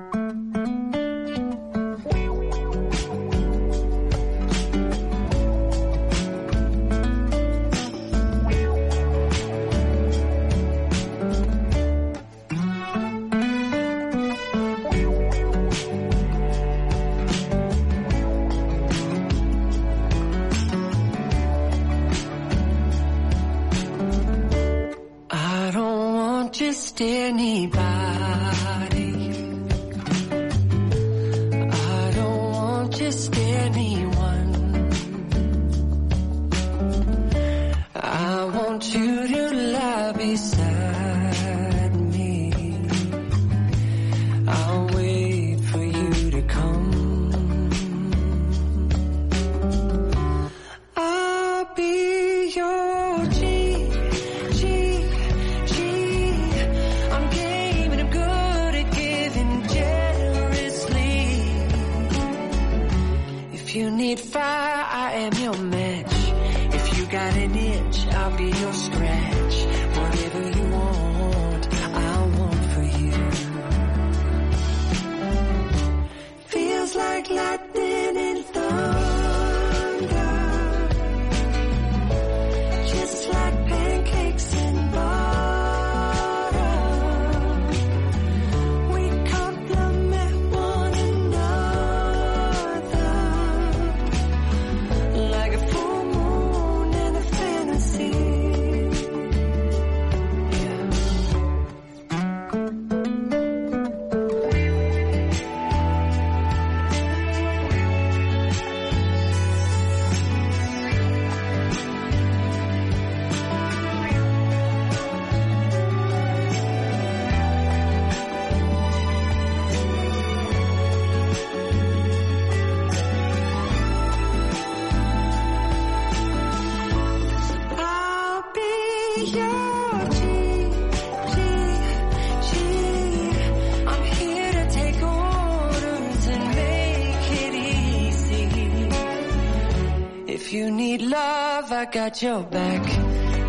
got 142.14 142.22
your 142.22 142.42
back. 142.44 142.82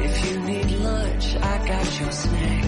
If 0.05 0.25
you 0.25 0.39
need 0.39 0.71
lunch, 0.71 1.35
I 1.35 1.67
got 1.67 1.99
your 1.99 2.11
snack. 2.11 2.65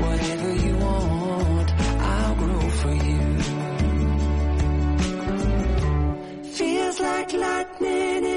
Whatever 0.00 0.54
you 0.54 0.76
want, 0.76 1.72
I'll 1.80 2.34
grow 2.36 2.70
for 2.70 2.94
you. 2.94 3.38
Feels 6.44 7.00
like 7.00 7.32
lightning. 7.32 8.31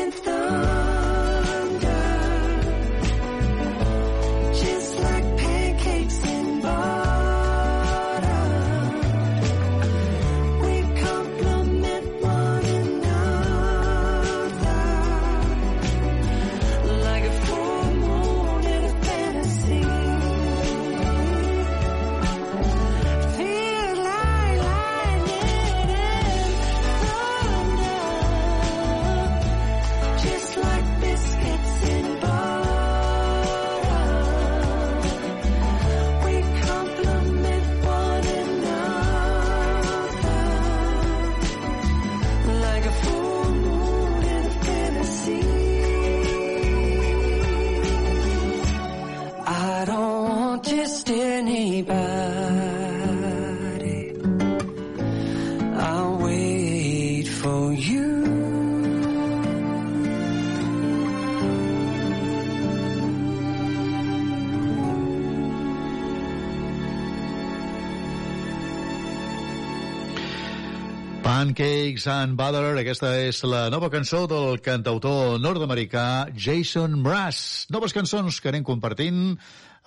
Pancakes 71.55 72.05
and 72.11 72.35
Butter, 72.35 72.73
aquesta 72.81 73.13
és 73.23 73.37
la 73.47 73.69
nova 73.71 73.87
cançó 73.87 74.25
del 74.27 74.57
cantautor 74.59 75.37
nord-americà 75.39 76.27
Jason 76.35 76.97
Mraz. 76.99 77.69
Noves 77.71 77.95
cançons 77.95 78.41
que 78.43 78.51
anem 78.51 78.65
compartint 78.67 79.37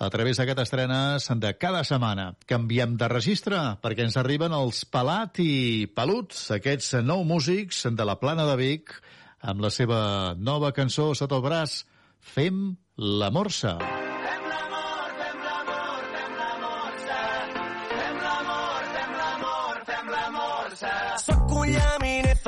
a 0.01 0.09
través 0.09 0.41
d'aquestes 0.41 0.65
estrenes 0.65 1.29
de 1.29 1.53
cada 1.61 1.83
setmana. 1.85 2.31
Canviem 2.49 2.97
de 2.97 3.11
registre 3.13 3.61
perquè 3.85 4.07
ens 4.07 4.17
arriben 4.17 4.57
els 4.57 4.81
Pelat 4.89 5.43
i 5.45 5.85
Peluts, 5.93 6.47
aquests 6.57 7.03
nou 7.05 7.21
músics 7.21 7.85
de 7.85 8.09
la 8.09 8.17
Plana 8.17 8.49
de 8.49 8.57
Vic, 8.57 8.97
amb 9.45 9.61
la 9.61 9.69
seva 9.69 10.33
nova 10.41 10.73
cançó 10.73 11.11
sota 11.13 11.37
el 11.37 11.45
braç, 11.45 11.83
Fem 12.17 12.79
la 12.97 13.29
Morsa. 13.29 13.77
Sóc 13.77 13.98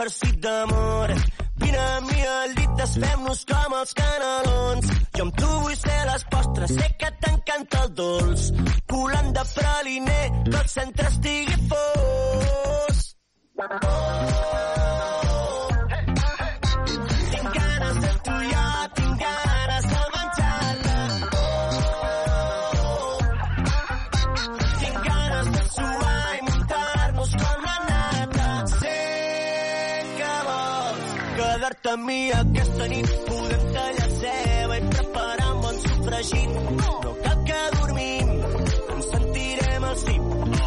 farcit 0.01 0.37
d'amor. 0.41 1.13
Vine 1.61 1.81
amb 1.95 2.11
mi 2.11 2.23
al 2.35 2.53
llit, 2.57 2.71
desfem-nos 2.79 3.43
com 3.51 3.75
els 3.79 3.91
canelons. 3.99 4.93
Jo 5.17 5.27
amb 5.27 5.35
tu 5.41 5.49
vull 5.65 5.75
ser 5.81 5.99
les 6.09 6.25
postres, 6.33 6.73
sé 6.79 6.87
que 7.03 7.11
t'encanta 7.25 7.83
el 7.85 7.93
dolç. 7.99 8.47
Colant 8.93 9.29
de 9.37 9.45
praliner, 9.57 10.25
que 10.49 10.57
el 10.63 10.73
centre 10.77 11.13
estigui 11.13 11.61
fos. 11.69 13.05
Tinc 13.61 14.60
quedar-te 31.91 31.97
amb 31.97 32.05
mi 32.05 32.31
aquesta 32.31 32.87
nit. 32.87 33.07
Podem 33.27 33.73
tallar 33.73 34.09
ceba 34.19 34.77
i 34.77 34.81
preparar 34.89 35.51
un 35.55 35.61
bon 35.61 35.79
sofregit. 35.79 36.49
No 36.79 37.15
cal 37.23 37.43
que 37.45 37.61
dormim, 37.75 38.29
ens 38.95 39.05
sentirem 39.11 39.83
al 39.83 39.95
cim. 39.97 40.23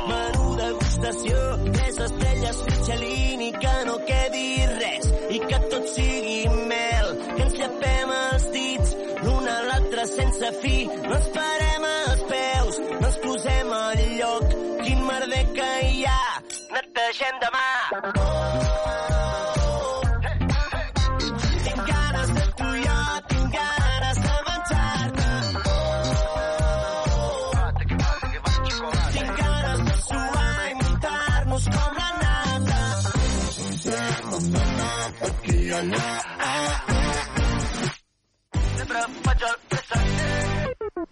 Menú 0.08 0.56
degustació, 0.56 1.38
tres 1.72 1.98
estrelles 1.98 2.62
Michelin 2.66 3.40
i 3.40 3.52
que 3.52 3.76
no 3.86 3.98
quedi 4.06 4.66
res. 4.78 5.12
I 5.30 5.38
que 5.48 5.60
tot 5.70 5.88
sigui 5.94 6.48
mel, 6.68 7.08
que 7.36 7.42
ens 7.42 7.58
llepem 7.58 8.14
els 8.18 8.50
dits 8.52 8.96
l'un 9.24 9.48
a 9.48 9.58
l'altre 9.68 10.06
sense 10.06 10.52
fi. 10.60 10.76
No 11.08 11.14
ens 11.16 11.30
parem 11.38 11.88
als 11.90 12.26
peus, 12.32 12.80
no 13.00 13.06
ens 13.06 13.20
posem 13.24 13.72
al 13.80 14.04
lloc. 14.18 14.58
Quin 14.84 15.06
merder 15.06 15.46
que 15.56 15.70
hi 15.88 16.04
ha, 16.04 16.24
netegem 16.76 17.40
demà. 17.46 17.68
Tinc 17.94 18.93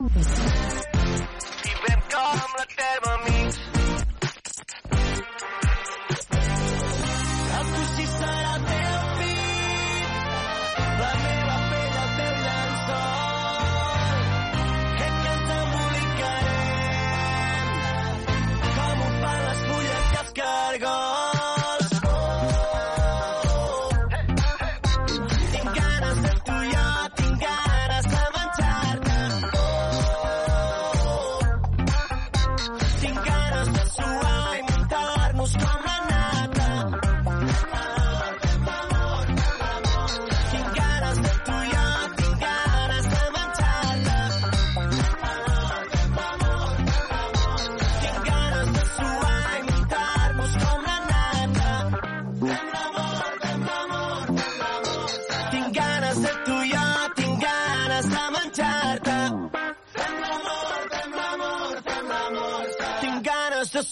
Y 0.04 0.08
ver 0.08 2.00
cómo 2.10 2.54
la 2.58 2.66
termomix 2.74 3.71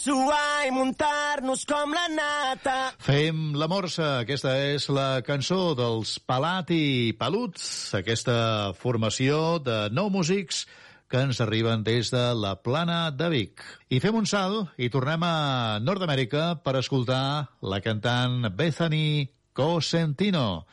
suar 0.00 0.64
i 0.64 0.70
muntar-nos 0.72 1.66
com 1.68 1.92
la 1.92 2.06
nata. 2.08 2.76
Fem 3.04 3.52
la 3.58 3.68
morsa, 3.68 4.20
aquesta 4.22 4.54
és 4.72 4.88
la 4.88 5.20
cançó 5.26 5.74
dels 5.76 6.16
Pelat 6.24 6.72
i 6.72 7.12
Peluts, 7.20 7.64
aquesta 7.98 8.72
formació 8.80 9.58
de 9.60 9.82
nou 9.92 10.08
músics 10.12 10.64
que 11.10 11.20
ens 11.26 11.40
arriben 11.42 11.82
des 11.84 12.12
de 12.14 12.22
la 12.38 12.54
plana 12.62 13.10
de 13.10 13.28
Vic. 13.32 13.64
I 13.90 13.98
fem 14.00 14.16
un 14.16 14.28
salt 14.30 14.78
i 14.80 14.88
tornem 14.94 15.26
a 15.26 15.80
Nord-Amèrica 15.82 16.54
per 16.64 16.78
escoltar 16.80 17.50
la 17.60 17.82
cantant 17.84 18.48
Bethany 18.56 19.28
Cosentino. 19.52 20.64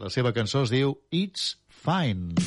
La 0.00 0.08
seva 0.08 0.32
cançó 0.32 0.64
es 0.64 0.72
diu 0.72 0.96
It's 1.10 1.58
Fine. 1.68 2.38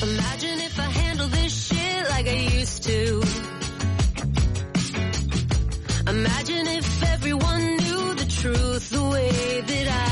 Imagine 0.00 0.60
if 0.64 0.78
I 0.78 0.88
handle 0.96 1.28
this 1.28 1.52
shit 1.68 2.08
like 2.08 2.30
I 2.30 2.62
used 2.62 2.84
to. 2.84 3.57
Imagine 6.08 6.66
if 6.68 7.02
everyone 7.02 7.76
knew 7.76 8.14
the 8.14 8.24
truth 8.24 8.88
the 8.88 9.04
way 9.04 9.60
that 9.60 9.88
I 9.88 10.07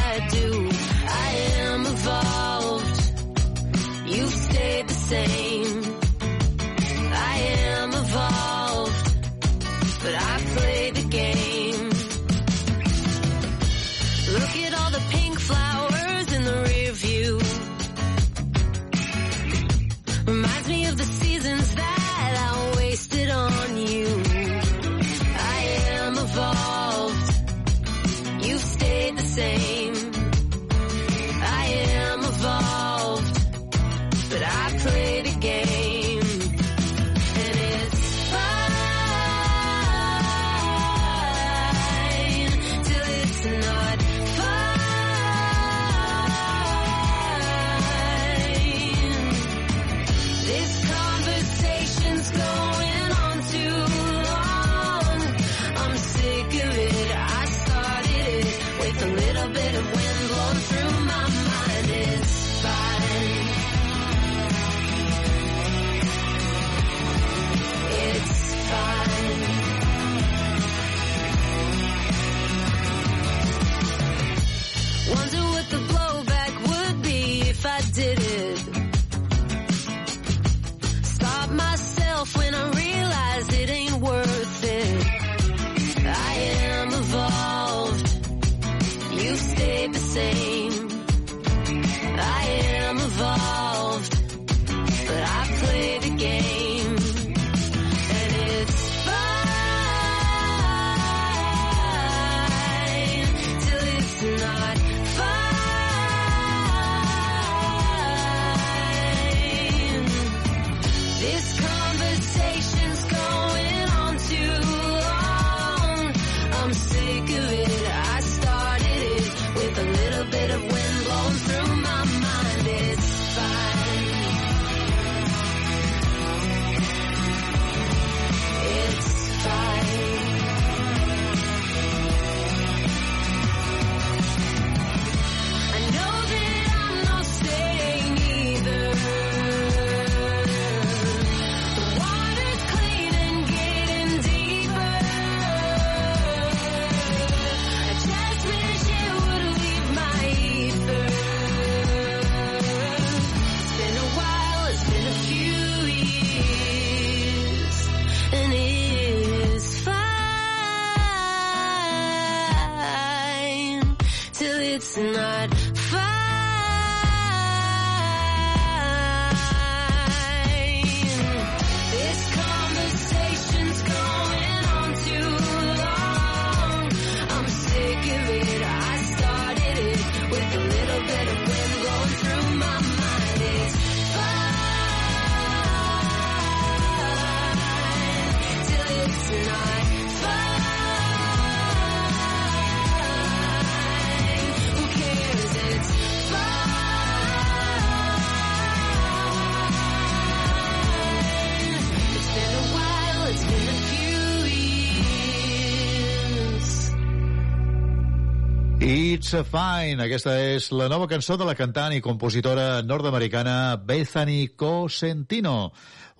It's 209.26 209.34
a 209.34 209.42
Fine. 209.42 209.98
Aquesta 210.04 210.36
és 210.38 210.68
la 210.70 210.86
nova 210.86 211.08
cançó 211.10 211.34
de 211.34 211.42
la 211.42 211.56
cantant 211.58 211.90
i 211.90 211.98
compositora 211.98 212.78
nord-americana 212.86 213.74
Bethany 213.82 214.52
Cosentino. 214.54 215.72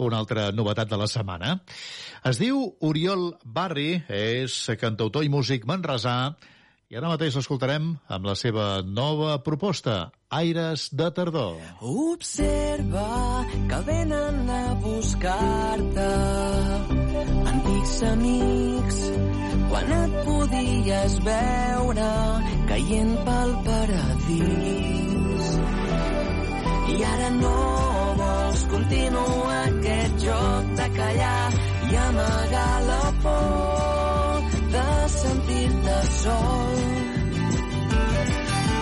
Una 0.02 0.18
altra 0.18 0.48
novetat 0.50 0.90
de 0.90 0.98
la 0.98 1.06
setmana. 1.06 1.52
Es 2.26 2.40
diu 2.42 2.64
Oriol 2.82 3.28
Barri, 3.44 4.00
és 4.10 4.56
cantautor 4.80 5.22
i 5.22 5.30
músic 5.30 5.68
manresà, 5.70 6.16
i 6.90 6.98
ara 6.98 7.12
mateix 7.12 7.38
l'escoltarem 7.38 7.92
amb 8.10 8.26
la 8.26 8.34
seva 8.34 8.66
nova 8.82 9.38
proposta, 9.46 10.10
Aires 10.26 10.88
de 10.90 11.06
tardor. 11.14 11.62
Observa 11.86 13.06
que 13.70 13.82
venen 13.86 14.50
a 14.50 14.64
buscar-te 14.82 16.10
antics 17.54 18.00
amics 18.10 19.02
quan 19.70 19.92
et 19.98 20.12
podies 20.26 21.14
veure 21.26 22.10
caient 22.70 23.14
pel 23.26 23.50
paradís. 23.66 25.46
I 26.94 26.96
ara 27.12 27.30
no 27.40 27.56
vols 28.20 28.62
continuar 28.72 29.56
aquest 29.62 30.14
joc 30.26 30.64
de 30.80 30.86
callar 30.98 31.46
i 31.90 31.98
amagar 32.04 32.76
la 32.90 33.04
por 33.24 34.40
de 34.74 34.88
sentir-te 35.16 35.98
sol. 36.20 36.80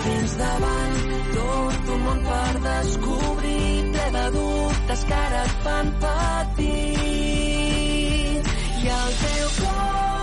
Tens 0.05 0.33
davant 0.41 0.97
tot 1.37 1.93
un 1.97 2.01
món 2.07 2.25
per 2.31 2.55
descobrir, 2.69 3.69
ple 3.95 4.09
de 4.19 4.27
dubtes 4.39 5.07
que 5.11 5.21
ara 5.27 5.45
et 5.45 5.55
fan 5.69 5.95
patir. 6.07 6.83
I 8.85 8.91
el 8.99 9.15
teu 9.23 9.49
cor 9.61 10.14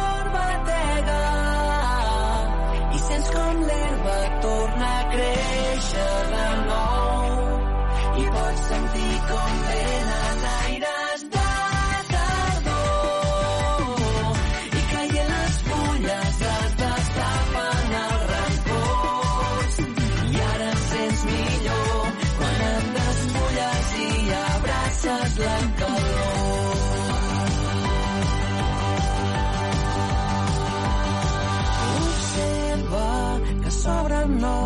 creer. 5.11 5.40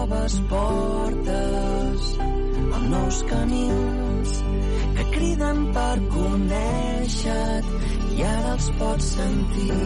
Noves 0.06 0.36
portes 0.50 2.02
amb 2.76 2.90
nous 2.90 3.24
camins 3.30 4.34
que 4.98 5.06
criden 5.16 5.62
per 5.78 5.96
conèixer-te 6.14 7.80
i 8.18 8.26
ara 8.30 8.52
els 8.56 8.68
pots 8.82 9.08
sentir. 9.16 9.80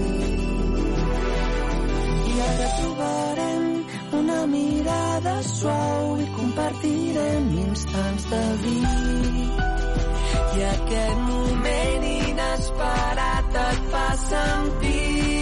I 2.33 2.35
ara 2.47 2.67
trobarem 2.81 3.65
una 4.19 4.39
mirada 4.55 5.35
suau 5.53 6.19
i 6.19 6.29
compartirem 6.35 7.49
instants 7.63 8.29
de 8.33 8.43
vi. 8.65 8.77
I 10.59 10.69
aquest 10.75 11.27
moment 11.31 12.09
inesperat 12.13 13.61
et 13.65 13.91
fa 13.95 14.07
sentir 14.27 15.38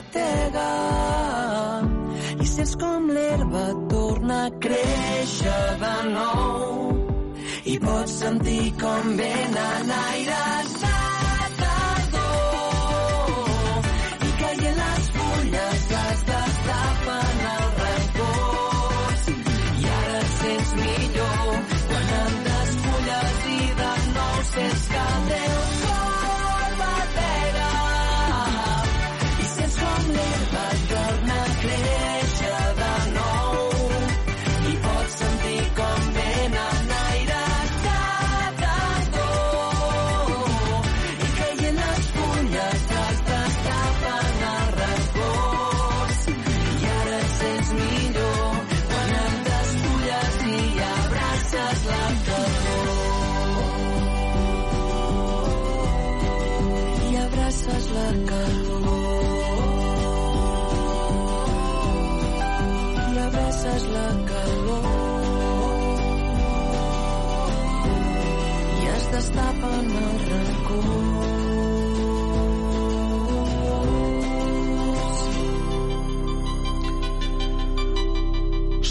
batega. 0.00 0.68
I 2.40 2.46
sents 2.46 2.74
com 2.80 3.08
l'herba 3.16 3.64
torna 3.92 4.38
a 4.46 4.52
créixer 4.66 5.64
de 5.82 5.96
nou 6.14 6.88
i 7.72 7.76
pots 7.84 8.16
sentir 8.22 8.72
com 8.80 9.12
venen 9.20 9.94
aires 9.98 10.99
la. 58.10 58.40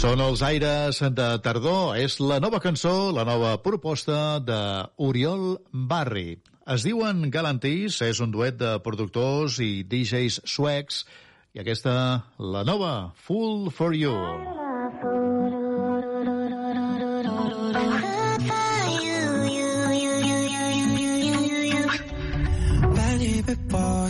Són 0.00 0.20
els 0.24 0.40
aires 0.40 1.02
de 1.12 1.26
tardor. 1.44 1.96
És 2.00 2.16
la 2.24 2.38
nova 2.40 2.60
cançó, 2.64 3.12
la 3.12 3.26
nova 3.28 3.58
proposta 3.60 4.38
de 4.40 4.60
Oriol 4.96 5.58
Barri. 5.72 6.40
Es 6.70 6.84
diuen 6.86 7.24
Galantis, 7.34 7.96
és 8.06 8.20
un 8.22 8.30
duet 8.30 8.54
de 8.60 8.76
productors 8.84 9.56
i 9.64 9.82
DJs 9.82 10.36
suecs, 10.46 11.02
i 11.50 11.58
aquesta, 11.64 11.94
la 12.38 12.62
nova, 12.62 12.92
Full 13.26 13.72
for 13.74 13.96
You. 13.98 14.14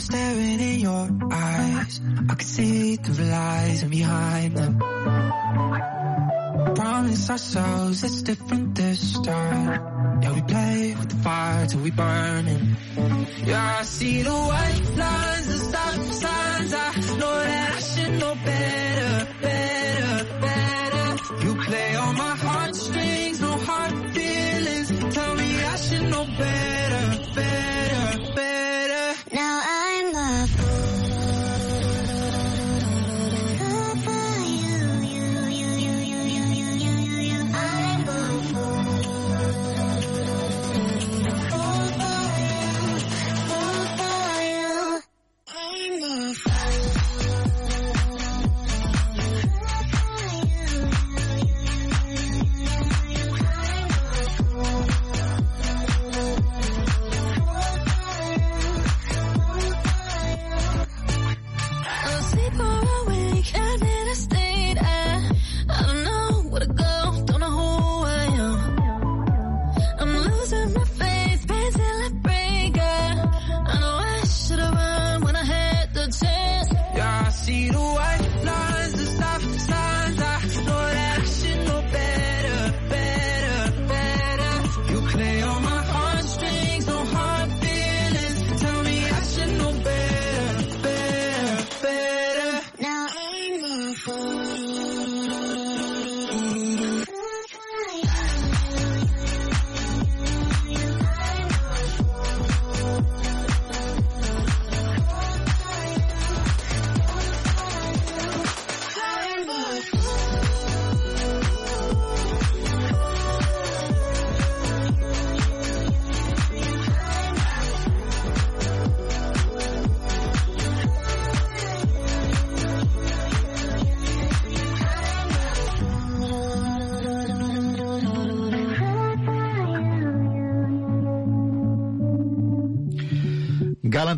Staring 0.01 0.61
in 0.61 0.81
your 0.81 1.11
eyes. 1.31 2.01
I 2.31 2.35
can 2.35 2.47
see 2.47 2.97
the 2.97 3.23
lies 3.23 3.85
behind 3.85 4.57
them. 4.57 6.00
Promise 6.75 7.31
ourselves 7.31 8.05
it's 8.05 8.23
different 8.23 8.75
this 8.75 9.21
time. 9.21 10.21
Yeah, 10.23 10.33
we 10.35 10.43
play 10.43 10.95
with 10.99 11.09
the 11.11 11.17
fire 11.17 11.67
till 11.67 11.81
we 11.81 11.91
burn 11.91 12.49
it. 12.49 12.63
Yeah, 13.47 13.77
I 13.81 13.83
see 13.83 14.23
the 14.23 14.31
white 14.31 14.97
lines, 14.97 15.47
the 15.47 15.59
stop 15.69 15.95
signs. 16.23 16.75
I 16.75 17.17
know 17.19 17.39
that 17.45 17.73
I 17.77 17.81
should 17.81 18.21
know 18.21 18.35
better, 18.45 18.90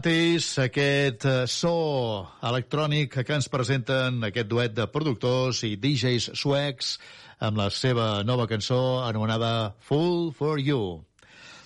Galantis, 0.02 0.58
aquest 0.58 1.24
eh, 1.30 1.46
so 1.46 2.26
electrònic 2.42 3.20
que 3.22 3.34
ens 3.36 3.46
presenten 3.46 4.16
aquest 4.26 4.48
duet 4.50 4.74
de 4.74 4.88
productors 4.90 5.60
i 5.62 5.76
DJs 5.78 6.32
suecs 6.34 6.96
amb 7.38 7.60
la 7.60 7.68
seva 7.70 8.24
nova 8.26 8.48
cançó 8.50 9.04
anomenada 9.06 9.76
Full 9.86 10.32
for 10.34 10.58
You. 10.58 11.04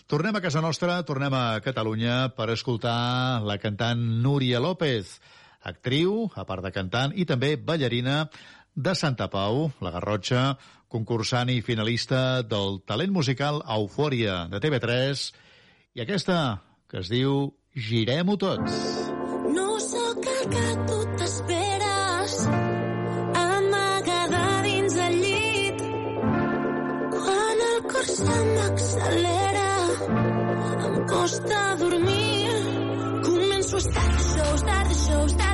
Tornem 0.07 0.37
a 0.37 0.45
casa 0.45 0.61
nostra, 0.61 1.01
tornem 1.09 1.33
a 1.33 1.63
Catalunya 1.65 2.29
per 2.37 2.51
escoltar 2.53 3.41
la 3.41 3.57
cantant 3.57 4.05
Núria 4.21 4.61
López, 4.61 5.17
actriu, 5.65 6.29
a 6.37 6.45
part 6.45 6.61
de 6.61 6.77
cantant, 6.77 7.17
i 7.17 7.25
també 7.25 7.57
ballarina 7.57 8.27
de 8.77 8.95
Santa 8.95 9.31
Pau, 9.33 9.71
la 9.81 9.97
Garrotxa, 9.97 10.59
concursant 10.93 11.49
i 11.49 11.63
finalista 11.65 12.43
del 12.45 12.83
talent 12.85 13.17
musical 13.17 13.65
Eufòria 13.65 14.43
de 14.53 14.61
TV3, 14.61 15.31
i 15.97 16.05
aquesta 16.05 16.61
que 16.87 17.01
es 17.01 17.09
diu 17.09 17.55
Girem-ho 17.77 18.39
tots. 18.41 18.77
No 19.53 19.79
sóc 19.85 20.25
el 20.35 20.47
que 20.53 20.69
tu 20.89 21.01
t'esperes, 21.19 22.37
amagada 23.41 24.45
dins 24.65 24.97
el 25.07 25.17
llit. 25.25 25.83
Quan 27.17 27.61
el 27.67 27.83
cor 27.93 28.09
se 28.13 28.39
m'accelera, 28.55 29.69
em 30.87 30.97
costa 31.13 31.61
dormir. 31.83 32.57
Començo 33.29 33.77
a 33.77 33.85
estar 33.85 34.09
de 34.15 34.25
show, 34.31 34.55
estar 34.55 34.83
de 34.89 34.99
show, 35.03 35.27
estar 35.27 35.46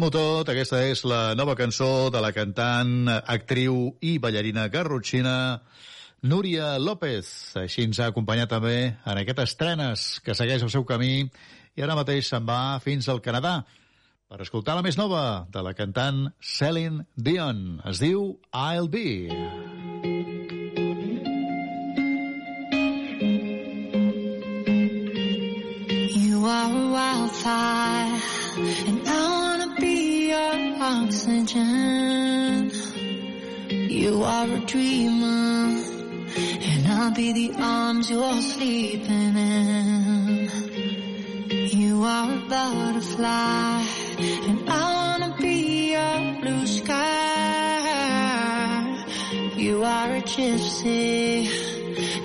Diguem-ho 0.00 0.16
tot, 0.16 0.48
aquesta 0.48 0.78
és 0.88 1.02
la 1.04 1.34
nova 1.36 1.52
cançó 1.52 2.08
de 2.08 2.22
la 2.24 2.30
cantant, 2.32 3.10
actriu 3.28 3.90
i 4.00 4.14
ballarina 4.16 4.62
garrotxina 4.72 5.60
Núria 6.24 6.78
López. 6.80 7.28
Així 7.60 7.84
ens 7.84 8.00
ha 8.00 8.06
acompanyat 8.08 8.48
també 8.48 8.94
en 8.96 9.20
aquestes 9.20 9.52
trenes 9.60 10.06
que 10.24 10.32
segueix 10.32 10.64
el 10.64 10.72
seu 10.72 10.86
camí 10.88 11.26
i 11.76 11.84
ara 11.84 11.98
mateix 11.98 12.32
se'n 12.32 12.48
va 12.48 12.80
fins 12.80 13.10
al 13.12 13.20
Canadà 13.20 13.58
per 14.24 14.40
escoltar 14.40 14.78
la 14.78 14.86
més 14.88 14.96
nova 14.96 15.44
de 15.52 15.60
la 15.68 15.76
cantant 15.76 16.30
Celine 16.40 17.04
Dion. 17.14 17.82
Es 17.84 18.00
diu 18.00 18.38
I'll 18.56 18.88
Be. 18.88 19.28
You 26.24 26.46
are 26.48 26.72
a 26.72 26.88
wildfire 26.96 28.49
And 28.88 29.08
I 29.08 29.20
wanna 29.36 29.74
be 29.80 30.28
your 30.28 30.76
oxygen. 30.80 32.70
You 33.70 34.22
are 34.22 34.46
a 34.46 34.60
dreamer. 34.60 35.82
And 36.70 36.86
I'll 36.86 37.14
be 37.14 37.32
the 37.32 37.54
arms 37.58 38.10
you're 38.10 38.42
sleeping 38.42 39.36
in. 39.36 40.50
You 41.80 42.02
are 42.04 42.32
a 42.32 42.38
butterfly. 42.48 43.84
And 44.48 44.68
I 44.68 44.82
wanna 44.96 45.34
be 45.38 45.92
your 45.92 46.40
blue 46.42 46.66
sky. 46.66 47.00
You 49.56 49.84
are 49.84 50.16
a 50.16 50.22
gypsy. 50.22 51.48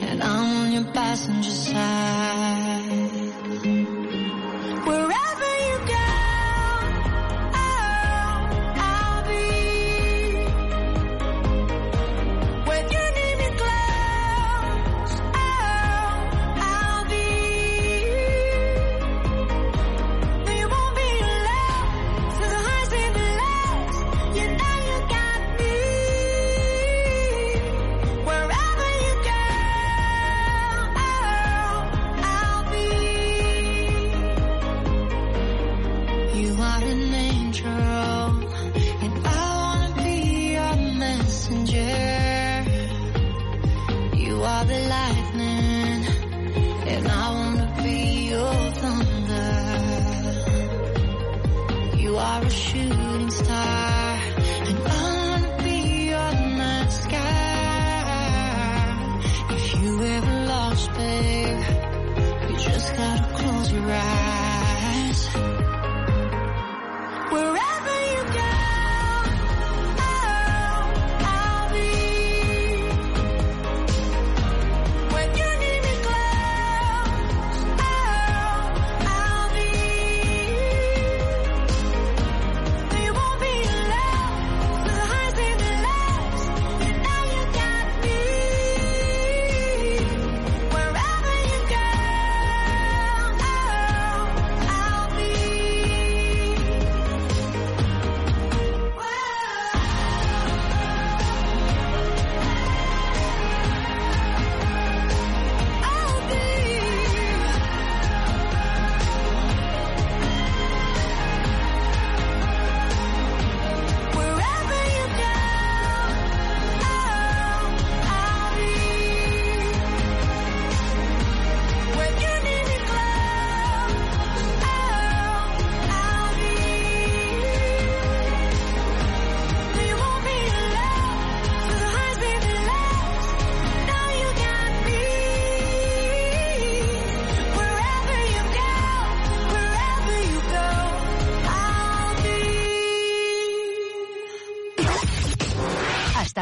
And 0.01 0.21
I'm 0.21 0.57
on 0.57 0.71
your 0.73 0.87
passenger 0.91 1.49
side. 1.49 3.04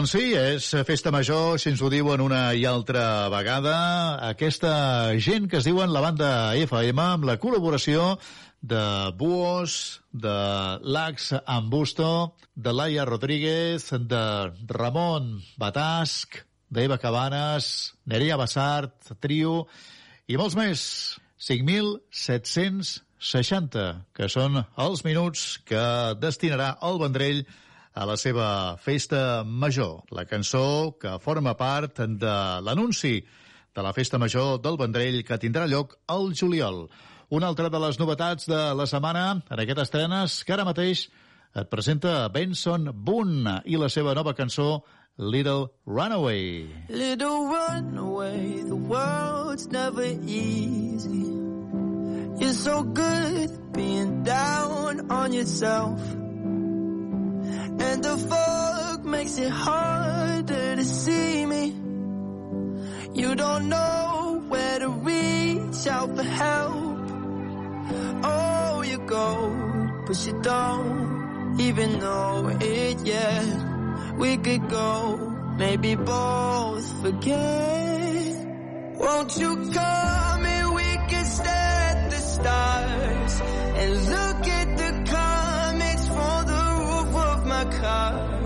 Doncs 0.00 0.14
sí, 0.16 0.30
és 0.32 0.64
festa 0.88 1.10
major, 1.12 1.58
si 1.60 1.68
ens 1.68 1.76
ho 1.84 1.90
diuen 1.92 2.22
una 2.24 2.56
i 2.56 2.62
altra 2.64 3.28
vegada. 3.28 4.16
Aquesta 4.30 5.12
gent 5.20 5.44
que 5.52 5.58
es 5.58 5.66
diuen 5.68 5.92
la 5.92 6.00
banda 6.00 6.56
FM 6.56 6.96
amb 7.04 7.26
la 7.28 7.36
col·laboració 7.42 8.16
de 8.64 9.12
Buos, 9.20 10.00
de 10.08 10.32
Lax 10.96 11.36
Ambusto, 11.44 12.32
de 12.56 12.72
Laia 12.72 13.04
Rodríguez, 13.04 13.92
de 13.92 14.48
Ramon 14.72 15.44
Batasc, 15.60 16.48
d'Eva 16.72 16.96
Cabanes, 16.96 17.92
Nerea 18.08 18.40
Bassart, 18.40 19.12
Trio 19.20 19.68
i 20.32 20.40
molts 20.40 20.56
més. 20.56 21.20
5.760, 21.44 24.08
que 24.16 24.32
són 24.32 24.64
els 24.80 25.04
minuts 25.04 25.60
que 25.68 26.16
destinarà 26.24 26.80
el 26.88 26.96
Vendrell 27.04 27.44
a 27.44 27.68
la 28.06 28.16
seva 28.16 28.76
festa 28.80 29.42
major. 29.44 30.02
La 30.10 30.24
cançó 30.24 30.96
que 31.00 31.18
forma 31.20 31.56
part 31.58 32.00
de 32.00 32.34
l'anunci 32.64 33.18
de 33.74 33.82
la 33.82 33.92
festa 33.92 34.18
major 34.18 34.58
del 34.62 34.78
Vendrell 34.80 35.22
que 35.24 35.38
tindrà 35.38 35.66
lloc 35.68 35.96
al 36.08 36.32
juliol. 36.34 36.86
Una 37.30 37.46
altra 37.46 37.68
de 37.70 37.78
les 37.78 37.98
novetats 38.00 38.48
de 38.50 38.60
la 38.74 38.86
setmana 38.90 39.42
en 39.48 39.60
aquest 39.62 39.84
estrenes 39.84 40.40
que 40.44 40.56
ara 40.56 40.64
mateix 40.66 41.08
et 41.54 41.68
presenta 41.70 42.28
Benson 42.28 42.90
Boone 42.94 43.60
i 43.66 43.78
la 43.78 43.90
seva 43.90 44.14
nova 44.14 44.34
cançó 44.34 44.82
Little 45.18 45.68
Runaway. 45.84 46.66
Little 46.88 47.46
runaway, 47.46 48.62
the 48.62 48.76
world's 48.76 49.66
never 49.68 50.06
easy. 50.26 51.28
You're 52.40 52.54
so 52.54 52.82
good 52.82 53.72
being 53.72 54.22
down 54.22 55.10
on 55.10 55.32
yourself. 55.32 56.00
And 57.86 58.04
the 58.04 58.16
fog 58.16 59.04
makes 59.04 59.38
it 59.38 59.50
harder 59.50 60.76
to 60.76 60.84
see 60.84 61.46
me. 61.46 61.64
You 63.14 63.34
don't 63.34 63.68
know 63.68 64.42
where 64.48 64.78
to 64.78 64.88
reach 64.88 65.86
out 65.86 66.16
for 66.16 66.22
help. 66.22 66.98
Oh, 68.22 68.82
you 68.86 68.98
go, 68.98 70.04
but 70.06 70.26
you 70.26 70.40
don't 70.42 71.60
even 71.60 71.98
know 71.98 72.56
it 72.60 73.06
yet. 73.06 74.16
We 74.16 74.36
could 74.36 74.68
go, 74.68 75.16
maybe 75.58 75.94
both 75.94 77.02
forget. 77.02 78.36
Won't 78.96 79.36
you 79.38 79.70
come 79.72 80.44
and 80.44 80.74
we 80.74 80.88
can 81.10 81.24
stare 81.24 81.80
at 81.90 82.10
the 82.10 82.16
stars 82.16 83.40
and 83.80 83.90
look 84.14 84.48
at 84.48 84.59
car. 87.64 88.39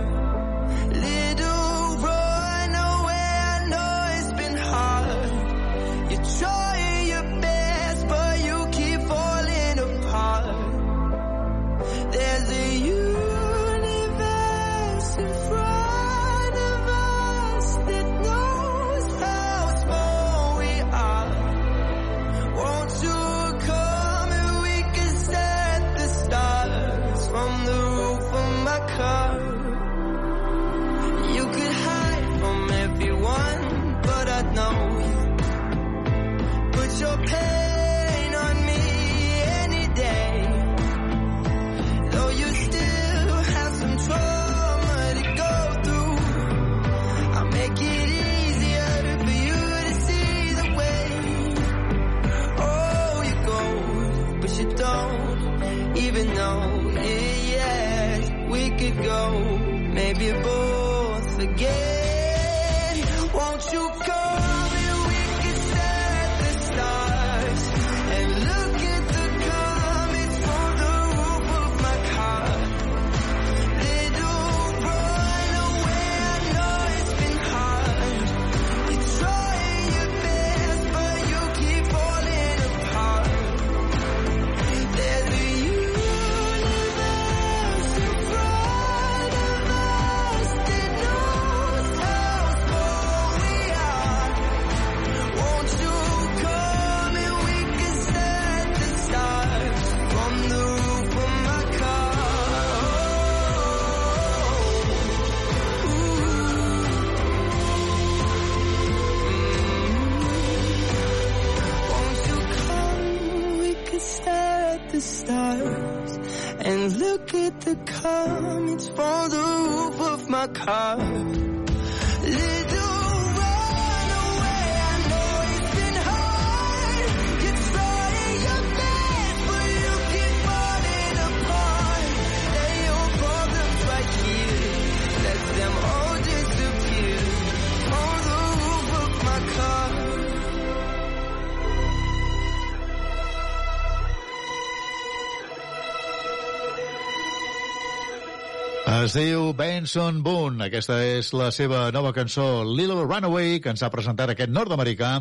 Es 149.15 149.21
diu 149.23 149.53
Benson 149.55 150.17
Boone. 150.27 150.65
Aquesta 150.65 150.97
és 151.07 151.29
la 151.39 151.53
seva 151.55 151.85
nova 151.95 152.11
cançó 152.17 152.65
Little 152.67 153.05
Runaway, 153.05 153.61
que 153.63 153.71
ens 153.71 153.85
ha 153.87 153.91
presentat 153.95 154.33
aquest 154.33 154.51
nord-americà, 154.51 155.13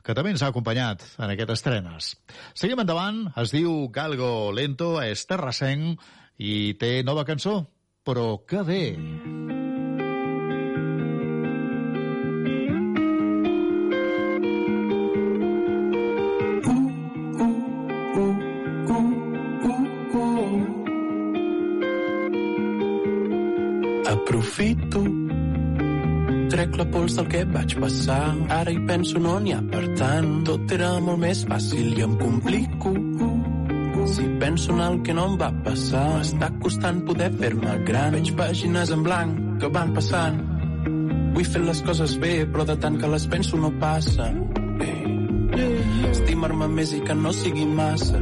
que 0.00 0.16
també 0.16 0.32
ens 0.32 0.40
ha 0.40 0.48
acompanyat 0.48 1.04
en 1.18 1.34
aquestes 1.34 1.60
estrenes. 1.60 2.08
Seguim 2.56 2.80
endavant. 2.80 3.26
Es 3.44 3.52
diu 3.52 3.90
Galgo 3.92 4.32
Lento, 4.56 4.94
és 5.04 5.28
terrassenc 5.28 6.00
i 6.40 6.72
té 6.80 6.94
nova 7.04 7.28
cançó. 7.28 7.58
Però 8.08 8.38
que 8.48 8.64
bé! 8.64 8.84
Aprofito 8.96 9.41
la 26.82 26.90
pols 26.90 27.14
del 27.14 27.28
que 27.30 27.40
vaig 27.54 27.74
passar. 27.78 28.22
Ara 28.50 28.72
hi 28.72 28.80
penso 28.88 29.20
no 29.22 29.36
n'hi 29.42 29.52
ha 29.54 29.60
per 29.70 29.82
tant. 29.98 30.30
Tot 30.48 30.72
era 30.74 30.88
molt 31.06 31.20
més 31.22 31.44
fàcil 31.46 31.92
i 31.98 32.04
em 32.06 32.14
complico. 32.18 32.92
Si 34.12 34.24
penso 34.40 34.72
en 34.74 34.80
el 34.82 34.96
que 35.06 35.14
no 35.14 35.28
em 35.30 35.34
va 35.38 35.48
passar 35.62 36.02
M'està 36.16 36.48
costant 36.62 37.04
poder 37.06 37.28
fer-me 37.38 37.76
gran. 37.86 38.16
Veig 38.16 38.32
pàgines 38.38 38.90
en 38.96 39.04
blanc 39.06 39.60
que 39.62 39.70
van 39.76 39.92
passant. 39.94 40.40
Vull 41.36 41.46
fer 41.52 41.62
les 41.62 41.82
coses 41.86 42.16
bé 42.24 42.32
Però 42.50 42.66
de 42.66 42.76
tant 42.82 42.98
que 42.98 43.12
les 43.14 43.28
penso 43.30 43.60
no 43.62 43.70
passa 43.84 44.26
Estimar-me 46.10 46.66
més 46.72 46.96
i 46.96 47.00
que 47.06 47.14
no 47.14 47.30
sigui 47.36 47.68
massa. 47.78 48.18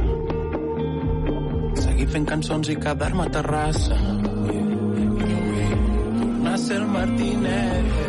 Seguir 1.81 2.07
fent 2.13 2.29
cançons 2.29 2.69
i 2.69 2.77
quedar-me 2.85 3.25
a 3.25 3.33
Terrassa. 3.39 3.97
Tornar 6.21 6.53
a 6.53 6.61
ser 6.67 6.81
el. 6.85 8.00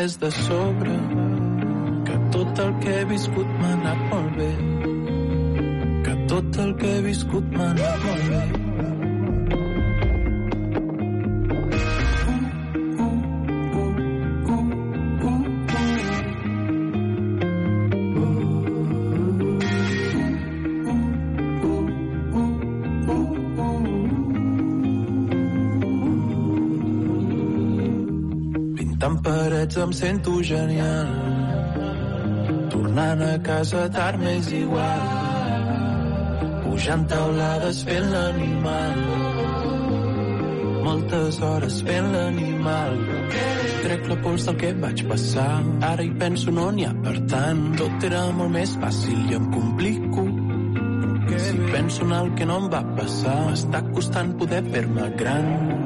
Pes 0.00 0.18
de 0.18 0.30
sobre 0.30 0.92
que 2.06 2.16
tot 2.32 2.58
el 2.64 2.70
que 2.80 2.94
he 3.00 3.04
viscut 3.10 3.50
m'ha 3.58 3.72
anat 3.74 4.00
molt 4.12 4.38
bé. 4.38 4.48
Que 6.06 6.16
tot 6.32 6.58
el 6.64 6.72
que 6.80 6.94
he 6.94 7.04
viscut 7.10 7.52
m'ha 7.58 7.68
anat 7.74 8.08
molt 8.08 8.32
bé 8.32 8.59
Pintant 29.00 29.22
parets 29.24 29.76
em 29.80 29.92
sento 29.96 30.42
genial. 30.44 31.06
Tornant 32.68 33.22
a 33.24 33.38
casa 33.40 33.86
tard 33.88 34.20
m'és 34.20 34.50
igual. 34.52 35.06
Pujant 36.66 37.06
taulades 37.08 37.80
fent 37.88 38.10
l'animal. 38.12 39.00
Moltes 40.84 41.40
hores 41.40 41.80
fent 41.88 42.12
l'animal. 42.12 43.00
Trec 43.86 44.06
la 44.12 44.20
pols 44.20 44.44
del 44.50 44.60
que 44.60 44.76
vaig 44.84 45.06
passar. 45.08 45.48
Ara 45.94 46.04
hi 46.04 46.12
penso 46.20 46.52
no 46.52 46.68
n'hi 46.68 46.84
ha 46.84 46.92
per 47.00 47.16
tant. 47.32 47.66
Tot 47.80 48.08
era 48.12 48.26
molt 48.36 48.52
més 48.58 48.76
fàcil 48.84 49.30
i 49.32 49.40
em 49.40 49.48
complico. 49.56 50.28
Si 51.40 51.56
penso 51.72 52.04
en 52.04 52.18
el 52.20 52.34
que 52.36 52.52
no 52.52 52.60
em 52.66 52.72
va 52.76 52.84
passar, 53.00 53.38
m'està 53.48 53.80
costant 53.94 54.36
poder 54.36 54.60
fer-me 54.74 55.14
gran. 55.16 55.79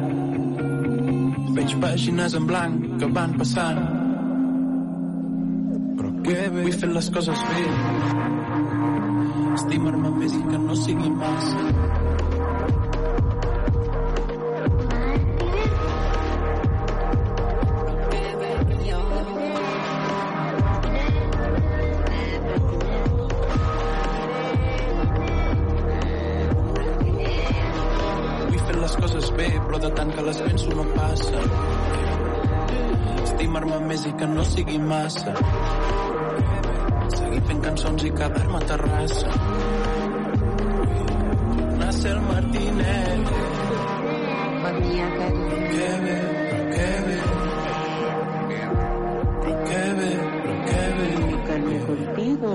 Veig 1.54 1.74
pàgines 1.82 2.34
en 2.34 2.46
blanc 2.50 2.86
que 3.00 3.08
van 3.16 3.36
passant. 3.38 3.82
Però 5.98 6.10
que 6.24 6.38
bé. 6.54 6.64
Vull 6.64 6.80
fer 6.80 6.90
les 6.94 7.10
coses 7.14 7.44
bé. 7.50 7.62
Estimar-me 9.54 10.10
més 10.18 10.34
i 10.34 10.42
que 10.48 10.64
no 10.64 10.80
sigui 10.82 11.14
massa. 11.20 12.03
Sigui 34.74 34.78
massa. 34.88 35.32
Seguir 37.14 37.42
fent 37.46 37.60
cançons 37.62 38.04
i 38.04 38.10
quedar-me 38.10 38.58
a 38.58 38.66
Terrassa. 38.70 39.28
Nasser 41.78 42.16
Martínez. 42.28 43.30
Bon 44.64 44.80
dia, 44.82 45.06
Carlos. 45.18 45.54
Que 45.74 45.90
bé, 46.04 46.18
que 46.74 46.90
bé. 47.06 47.18
Però 49.44 49.54
que 49.68 49.84
bé, 50.00 50.10
però 50.42 50.56
que 50.66 50.82
bé. 50.98 51.08
Comunicarme 51.14 51.78
contigo. 51.86 52.52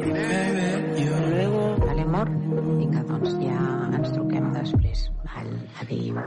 Que 0.00 0.12
bé, 0.56 0.70
jo. 1.02 1.20
Luego, 1.28 1.62
vale, 1.84 2.02
amor? 2.02 2.28
Vinga, 2.80 3.06
doncs 3.12 3.38
ja 3.44 3.62
ens 3.92 4.12
truquem 4.16 4.52
després. 4.56 5.08
Val, 5.28 5.54
adéu. 5.84 6.20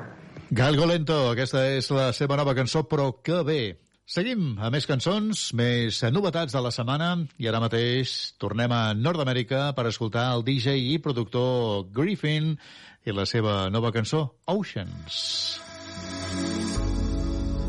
Galgo 0.51 0.85
Lento, 0.89 1.21
aquesta 1.29 1.67
és 1.77 1.89
la 1.93 2.11
seva 2.13 2.37
nova 2.37 2.57
cançó, 2.57 2.83
però 2.89 3.11
que 3.23 3.43
bé. 3.45 3.61
Seguim 4.09 4.55
a 4.57 4.71
més 4.73 4.87
cançons, 4.89 5.39
més 5.53 5.99
novetats 6.09 6.55
de 6.55 6.61
la 6.65 6.71
setmana, 6.73 7.09
i 7.37 7.45
ara 7.45 7.59
mateix 7.61 8.13
tornem 8.41 8.71
a 8.73 8.95
Nord-Amèrica 8.97 9.67
per 9.77 9.85
escoltar 9.85 10.23
el 10.33 10.41
DJ 10.47 10.79
i 10.81 10.95
productor 10.97 11.83
Griffin 11.93 12.55
i 13.05 13.13
la 13.13 13.27
seva 13.29 13.69
nova 13.69 13.91
cançó, 13.93 14.23
Oceans. 14.49 15.19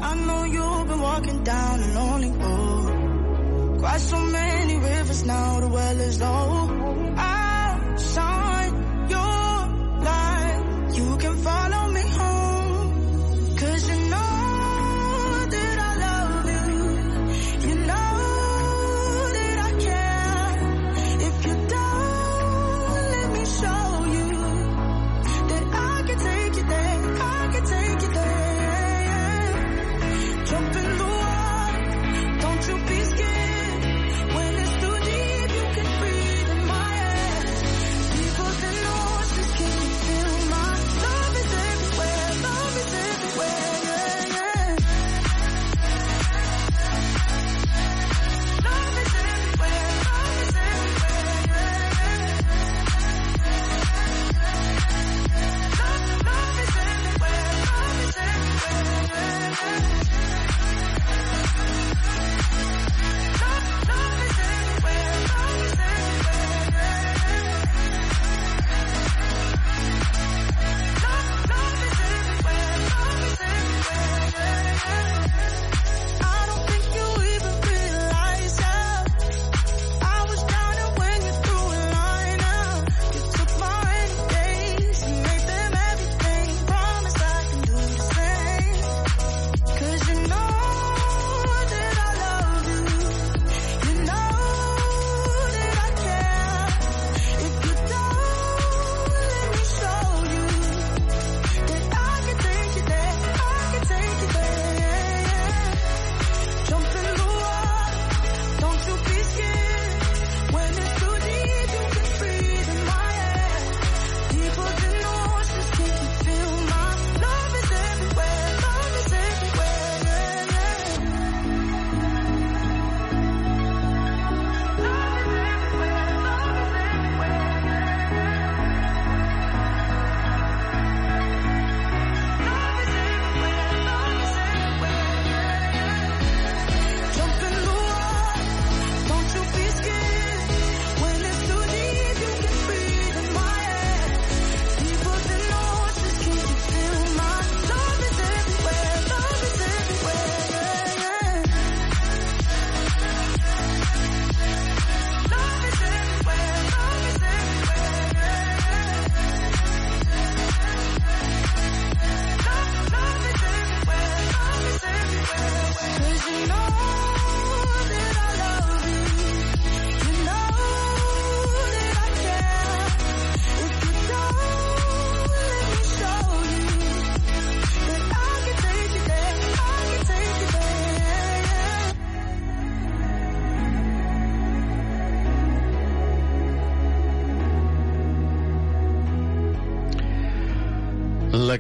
I 0.01 0.15
know 0.25 0.45
you've 0.55 0.89
been 0.89 1.03
walking 1.03 1.45
down 1.45 1.85
a 1.85 1.93
lonely 1.99 2.33
road. 2.41 3.79
Quite 3.85 4.01
so 4.01 4.25
many 4.25 4.77
rivers 4.79 5.23
now, 5.27 5.61
the 5.61 5.69
well 5.69 6.01
is 6.09 6.21
low. 6.23 6.71
I'll 7.19 7.99
shine 8.15 8.75
your 9.13 9.45
light. 10.09 10.63
You 10.97 11.17
can 11.19 11.37
follow 11.45 11.89
me 11.93 12.05
home. 12.17 13.57
Cause 13.59 13.89
you 13.91 14.00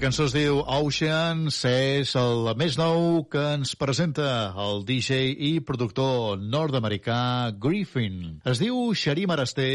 cançó 0.00 0.24
es 0.24 0.32
diu 0.32 0.62
Oceans, 0.64 1.58
és 1.68 2.14
el 2.16 2.48
més 2.56 2.78
nou 2.80 3.26
que 3.28 3.42
ens 3.58 3.74
presenta 3.76 4.28
el 4.64 4.80
DJ 4.88 5.34
i 5.34 5.50
productor 5.60 6.40
nord-americà 6.40 7.52
Griffin. 7.60 8.40
Es 8.48 8.62
diu 8.62 8.94
Xarim 8.96 9.34
Arasté, 9.34 9.68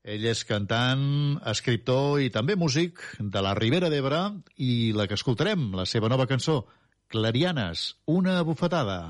ell 0.00 0.26
és 0.32 0.44
cantant, 0.48 1.04
escriptor 1.52 2.22
i 2.24 2.32
també 2.32 2.56
músic 2.56 3.04
de 3.20 3.44
la 3.44 3.52
Ribera 3.58 3.92
d'Ebre 3.92 4.24
i 4.56 4.94
la 4.96 5.08
que 5.10 5.20
escoltarem, 5.20 5.74
la 5.76 5.84
seva 5.84 6.08
nova 6.08 6.28
cançó, 6.30 6.62
Clarianes, 7.12 7.90
una 8.08 8.40
bufetada. 8.48 9.00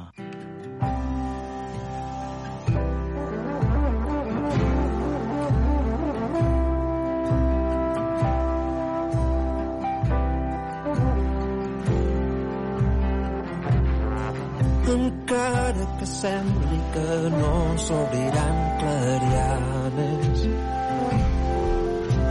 Encara 15.34 15.86
que 15.98 16.06
sembli 16.06 16.80
que 16.94 17.30
no 17.30 17.54
s'obriran 17.76 18.58
clarianes. 18.80 20.44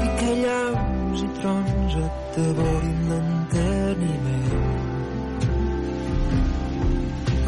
I 0.05 0.07
que 0.19 0.31
llaus 0.43 1.23
i 1.27 1.29
trons 1.39 1.97
et 2.05 2.37
devorin 2.37 3.01
l'enteniment. 3.09 4.71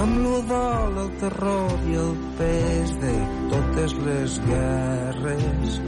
Amb 0.03 0.19
l'odol, 0.25 0.99
el 1.05 1.11
terror 1.23 1.87
i 1.87 1.97
el 2.03 2.13
pes 2.41 2.95
de 3.05 3.15
totes 3.53 3.95
les 4.07 4.39
guerres. 4.49 5.79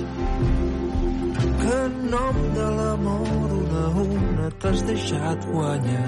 Que 1.60 1.76
en 1.84 1.99
nom 2.15 2.41
de 2.56 2.72
l'amor 2.80 3.52
una 3.60 3.84
a 3.84 4.07
una 4.07 4.49
t'has 4.64 4.85
deixat 4.88 5.52
guanyar 5.52 6.07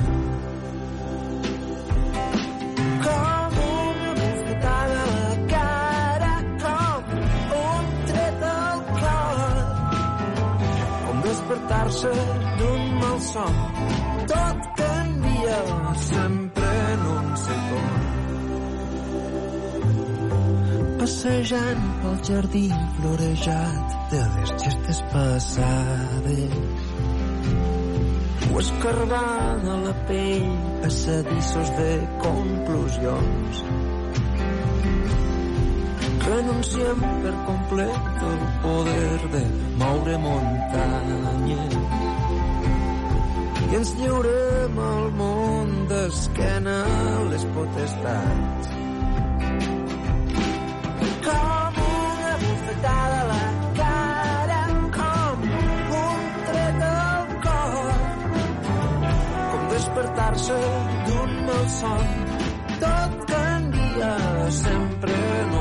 despertar-se 11.79 12.11
d'un 12.59 12.99
mal 12.99 13.19
son. 13.21 13.55
Tot 14.27 14.59
canvia 14.75 15.59
sempre 15.95 16.69
en 16.93 16.99
un 17.15 17.37
segon. 17.45 17.97
Passejant 20.99 21.85
pel 22.01 22.17
jardí 22.27 22.67
florejat 22.97 23.95
de 24.11 24.23
les 24.35 24.51
gestes 24.63 24.99
passades 25.13 26.53
o 28.49 28.59
escarbant 28.59 29.67
a 29.75 29.77
la 29.85 29.95
pell 30.09 30.49
passadissos 30.83 31.69
de 31.79 31.91
conclusions. 32.25 33.63
Renunciem 36.27 36.99
per 37.23 37.35
complet 37.47 38.23
al 38.29 38.41
poder 38.63 39.19
de 39.33 39.43
moure 39.81 40.17
muntanyes 40.25 41.79
i 43.69 43.75
ens 43.77 43.89
lliurem 43.99 44.77
al 44.81 45.09
món 45.17 45.73
d'esquena 45.89 46.77
les 47.29 47.43
potestats. 47.55 48.71
Com 51.27 51.77
una 51.89 52.31
bufetada 52.43 53.19
a 53.19 53.27
la 53.29 53.43
cara, 53.81 54.59
com 54.97 55.45
un 55.99 56.25
tret 56.49 56.83
al 56.89 57.31
cor, 57.45 57.93
com 59.53 59.71
despertar-se 59.75 60.59
d'un 61.09 61.39
mal 61.51 61.65
son. 61.77 62.05
Tot 62.85 63.17
canvia 63.35 64.13
sempre 64.63 65.19
en 65.43 65.59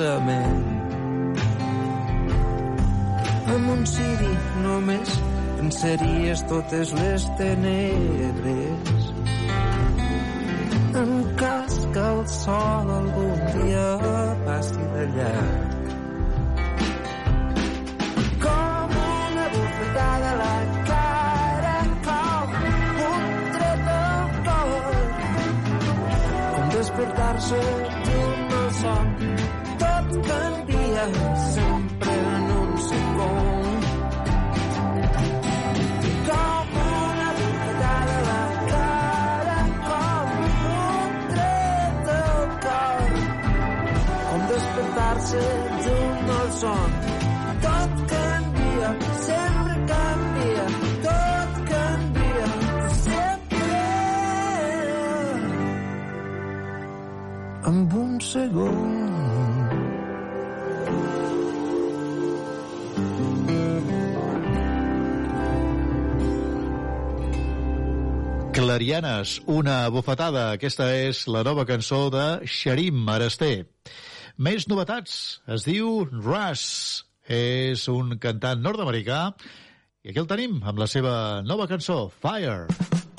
pensament. 0.00 0.64
Amb 3.52 3.72
un 3.74 3.84
ciri 3.88 4.32
només 4.64 5.16
venceries 5.58 6.44
totes 6.48 6.94
les 6.96 7.26
tenebres 7.40 8.99
Segon. 58.40 58.76
Clarianes, 68.56 69.42
una 69.44 69.90
bufetada. 69.92 70.52
Aquesta 70.54 70.88
és 70.96 71.26
la 71.28 71.42
nova 71.44 71.66
cançó 71.68 72.06
de 72.14 72.24
Xarim 72.48 73.04
Arasté. 73.12 73.66
Més 74.40 74.64
novetats. 74.72 75.42
Es 75.44 75.68
diu 75.68 76.06
Russ. 76.08 76.64
És 77.28 77.84
un 77.92 78.16
cantant 78.24 78.64
nord-americà 78.64 79.20
i 80.00 80.14
aquí 80.14 80.24
el 80.24 80.32
tenim 80.32 80.62
amb 80.64 80.80
la 80.80 80.88
seva 80.88 81.12
nova 81.44 81.68
cançó, 81.68 82.06
Fire. 82.24 82.64
outside 82.64 83.09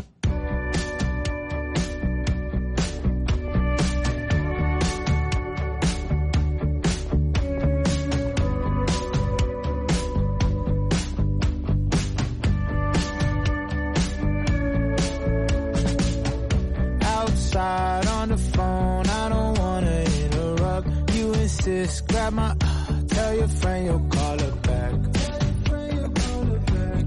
Insist, 21.81 22.07
grab 22.09 22.33
my. 22.33 22.51
Uh, 22.61 23.01
tell 23.07 23.35
your 23.35 23.47
friend 23.47 23.85
you'll 23.87 24.09
call 24.09 24.39
her 24.39 24.51
back. 24.51 24.93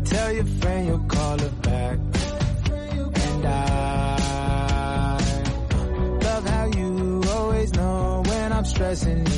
Tell 0.04 0.32
your 0.32 0.44
friend 0.44 0.86
you'll 0.88 0.98
call 1.14 1.38
her 1.38 1.48
back. 1.62 1.98
And 3.24 3.46
I 3.46 5.18
love 6.22 6.48
how 6.48 6.64
you 6.76 7.22
always 7.28 7.72
know 7.74 8.22
when 8.26 8.52
I'm 8.52 8.64
stressing. 8.64 9.33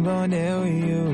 i'm 0.00 0.08
on 0.08 0.30
new 0.30 0.64
you. 0.64 1.09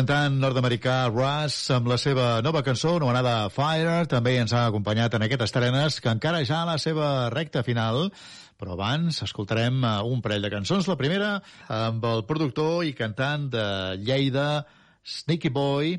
cantant 0.00 0.38
nord-americà 0.40 1.10
Russ 1.10 1.66
amb 1.74 1.90
la 1.90 1.98
seva 2.00 2.38
nova 2.40 2.62
cançó 2.64 2.94
anomenada 2.96 3.50
Fire 3.52 4.06
també 4.08 4.38
ens 4.40 4.54
ha 4.56 4.62
acompanyat 4.70 5.12
en 5.18 5.26
aquestes 5.26 5.52
trenes 5.52 5.98
que 6.00 6.08
encara 6.08 6.40
ja 6.48 6.62
a 6.62 6.68
la 6.70 6.76
seva 6.80 7.28
recta 7.34 7.60
final 7.66 8.08
però 8.56 8.78
abans 8.78 9.18
escoltarem 9.26 9.76
eh, 9.84 9.90
un 10.08 10.22
parell 10.24 10.46
de 10.46 10.52
cançons. 10.52 10.88
La 10.88 10.96
primera 10.96 11.34
amb 11.68 12.06
el 12.08 12.24
productor 12.28 12.86
i 12.88 12.94
cantant 12.96 13.50
de 13.52 13.66
Lleida, 14.00 14.64
Sneaky 15.04 15.52
Boy, 15.52 15.98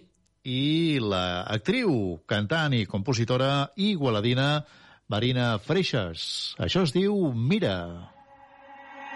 i 0.50 0.98
la 1.02 1.44
actriu, 1.46 1.94
cantant 2.26 2.74
i 2.74 2.88
compositora 2.90 3.70
igualadina 3.78 4.64
Marina 5.14 5.54
Freixas. 5.62 6.56
Això 6.58 6.88
es 6.88 6.98
diu 6.98 7.34
Mira. 7.38 7.78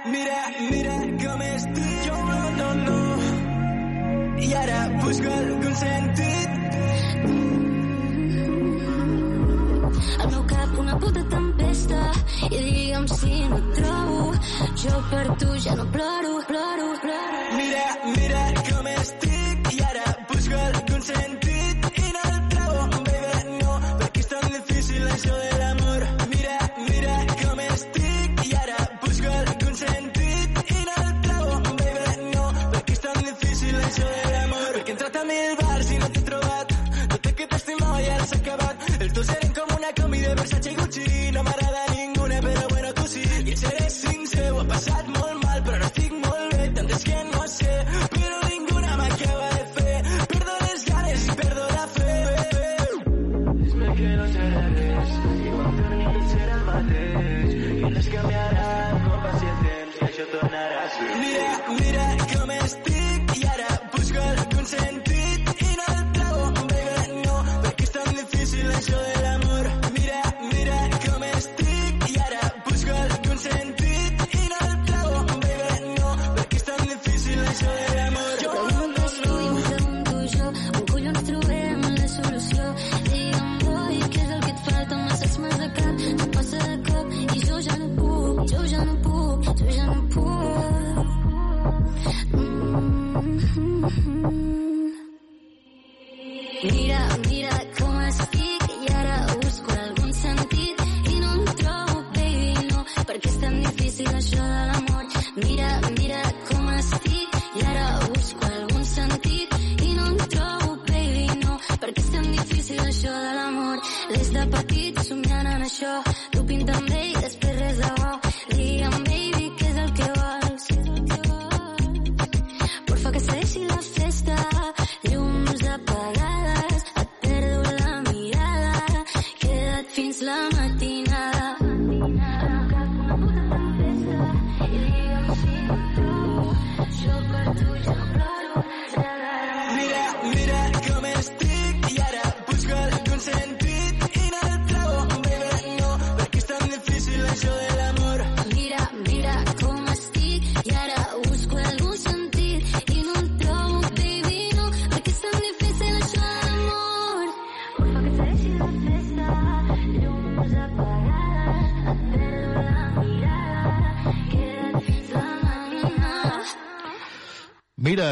Mira, 0.06 0.42
mira 0.70 1.02
com 1.26 1.46
estic 1.50 2.02
jo, 2.06 2.24
no, 2.30 2.42
no, 2.62 2.74
no 2.86 3.55
i 4.40 4.54
ara 4.54 4.80
busco 5.02 5.30
algun 5.40 5.76
sentit. 5.76 6.50
Al 10.20 10.30
meu 10.32 10.44
cap 10.54 10.80
una 10.84 10.96
puta 11.04 11.24
tempesta 11.36 12.02
i 12.50 12.58
digue'm 12.58 13.08
si 13.08 13.34
no 13.50 13.58
et 13.62 13.70
trobo. 13.80 14.22
Jo 14.84 14.96
per 15.12 15.26
tu 15.44 15.50
ja 15.68 15.76
no 15.80 15.86
ploro, 15.96 16.34
ploro, 16.52 16.88
ploro. 17.04 17.42
Mira, 17.60 17.86
mira 18.18 18.44
com 18.70 18.92
estic 18.98 19.74
i 19.78 19.84
ara 19.92 20.05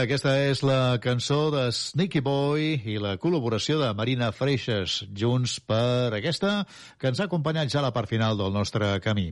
aquesta 0.04 0.34
és 0.50 0.60
la 0.66 0.98
cançó 1.00 1.48
de 1.54 1.64
Sneaky 1.72 2.20
Boy 2.24 2.74
i 2.92 2.98
la 3.00 3.14
col·laboració 3.22 3.78
de 3.80 3.90
Marina 3.96 4.32
Freixas, 4.36 4.98
junts 5.16 5.56
per 5.64 6.12
aquesta, 6.18 6.66
que 7.00 7.08
ens 7.08 7.22
ha 7.22 7.28
acompanyat 7.30 7.72
ja 7.72 7.80
a 7.80 7.86
la 7.86 7.94
part 7.96 8.12
final 8.12 8.36
del 8.40 8.52
nostre 8.52 8.90
camí. 9.04 9.30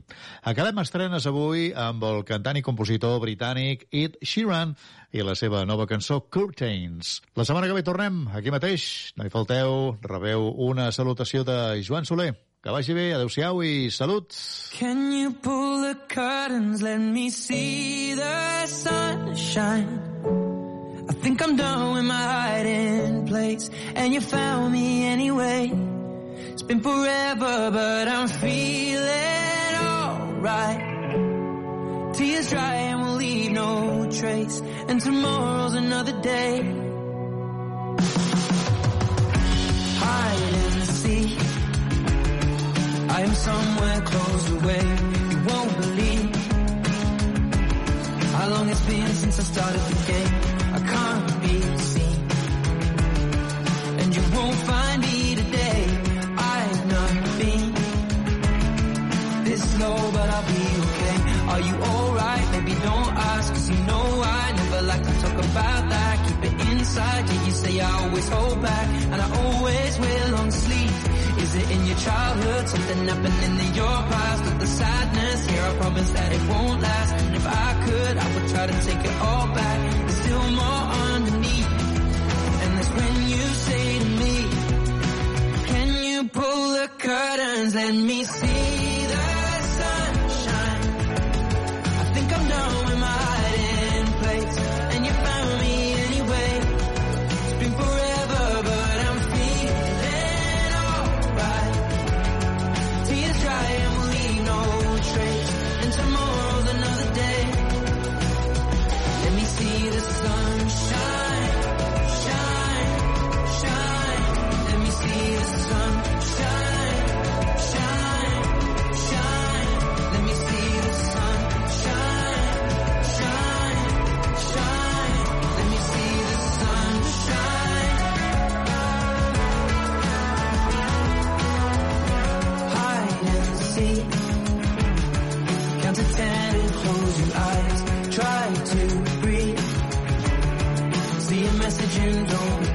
Acabem 0.48 0.80
estrenes 0.80 1.26
avui 1.28 1.70
amb 1.76 2.04
el 2.08 2.22
cantant 2.28 2.56
i 2.56 2.64
compositor 2.64 3.18
britànic 3.24 3.84
Ed 3.92 4.16
Sheeran 4.22 4.72
i 5.12 5.24
la 5.26 5.36
seva 5.36 5.66
nova 5.68 5.86
cançó 5.90 6.22
Curtains. 6.32 7.18
La 7.36 7.44
setmana 7.44 7.68
que 7.68 7.76
ve 7.76 7.84
tornem 7.84 8.24
aquí 8.32 8.54
mateix. 8.54 9.12
No 9.16 9.28
hi 9.28 9.34
falteu, 9.34 9.98
rebeu 10.06 10.48
una 10.70 10.88
salutació 10.92 11.44
de 11.44 11.58
Joan 11.84 12.08
Soler. 12.08 12.32
Que 12.62 12.70
vagi 12.70 12.94
bé, 12.94 13.08
adeu-siau 13.16 13.60
i 13.66 13.90
salut! 13.90 14.30
Can 14.78 15.10
you 15.10 15.32
pull 15.34 15.82
the 15.82 15.98
curtains, 16.08 16.80
let 16.80 17.02
me 17.02 17.28
see 17.28 18.14
the 18.14 18.66
sunshine? 18.70 20.41
Think 21.22 21.40
I'm 21.40 21.54
done 21.54 21.94
with 21.94 22.04
my 22.04 22.14
hiding 22.14 23.26
place, 23.28 23.70
and 23.94 24.12
you 24.12 24.20
found 24.20 24.72
me 24.72 25.04
anyway. 25.04 25.70
It's 26.50 26.62
been 26.62 26.80
forever, 26.80 27.70
but 27.70 28.08
I'm 28.08 28.26
feeling 28.26 29.74
alright. 29.76 30.80
Tears 32.14 32.50
dry 32.50 32.74
and 32.74 33.02
we'll 33.02 33.14
leave 33.14 33.52
no 33.52 34.10
trace, 34.10 34.60
and 34.88 35.00
tomorrow's 35.00 35.74
another 35.74 36.20
day. 36.22 36.56
Hide 40.02 40.42
and 40.72 40.86
seek. 41.00 41.38
I 43.10 43.20
am 43.20 43.34
somewhere 43.34 44.00
closed 44.00 44.50
away. 44.58 44.82
You 45.30 45.38
won't 45.46 45.76
believe 45.82 46.34
how 48.34 48.48
long 48.48 48.68
it's 48.68 48.86
been 48.86 49.06
since 49.06 49.38
I 49.38 49.42
started 49.44 49.80
the 49.82 50.12
game. 50.12 50.51
Won't 54.34 54.60
find 54.70 55.02
me 55.02 55.34
today. 55.34 55.82
Been 57.38 57.74
this 59.44 59.64
low, 59.80 60.10
but 60.16 60.28
I'll 60.36 60.46
be 60.46 60.64
okay. 60.84 61.16
Are 61.52 61.60
you 61.68 61.74
alright? 61.90 62.46
Maybe 62.52 62.74
don't 62.88 63.12
ask, 63.32 63.52
cause 63.52 63.68
you 63.70 63.80
know 63.90 64.22
I 64.24 64.52
never 64.60 64.82
like 64.82 65.02
to 65.02 65.14
talk 65.24 65.38
about 65.50 65.82
that. 65.92 66.14
Keep 66.26 66.52
it 66.52 66.68
inside, 66.70 67.30
you 67.46 67.52
say 67.52 67.80
I 67.80 67.90
always 68.02 68.28
hold 68.28 68.62
back, 68.62 68.88
and 69.12 69.20
I 69.20 69.28
always 69.44 69.98
wear 69.98 70.28
long 70.36 70.50
sleeves. 70.50 71.02
Is 71.42 71.54
it 71.54 71.70
in 71.70 71.86
your 71.86 71.96
childhood? 71.96 72.68
Something 72.68 73.08
happening 73.08 73.66
in 73.66 73.74
your 73.74 73.98
past 74.12 74.42
the 74.62 74.66
sadness 74.66 75.46
here. 75.50 75.62
That 75.92 76.32
it 76.32 76.48
won't 76.48 76.80
last. 76.80 77.12
And 77.14 77.36
if 77.36 77.46
I 77.46 77.68
could, 77.84 78.16
I 78.16 78.26
would 78.34 78.48
try 78.48 78.66
to 78.66 78.76
take 78.86 79.04
it 79.04 79.16
all 79.20 79.46
back. 79.54 79.78
There's 80.06 80.20
still 80.22 80.50
more 80.60 80.82
when 82.96 83.14
you 83.28 83.42
say 83.66 83.98
to 83.98 84.04
me, 84.22 84.36
Can 85.70 85.88
you 86.04 86.28
pull 86.28 86.62
the 86.78 86.88
curtains? 86.98 87.74
Let 87.74 87.94
me 87.94 88.24
see 88.24 89.06
the 89.12 89.24
sunshine. 89.78 90.84
I 92.00 92.04
think 92.14 92.28
I'm 92.36 92.48
done 92.48 92.84
with 92.86 92.98
my 92.98 93.31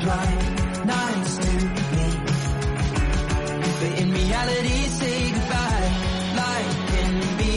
don't. 0.08 0.40
Nice 0.86 1.38
to 1.44 1.52
me. 1.96 2.08
But 3.80 3.92
in 4.02 4.08
reality, 4.14 4.80
say 5.00 5.32
goodbye. 5.36 5.88
Life 6.44 6.76
can 6.92 7.14
be 7.42 7.56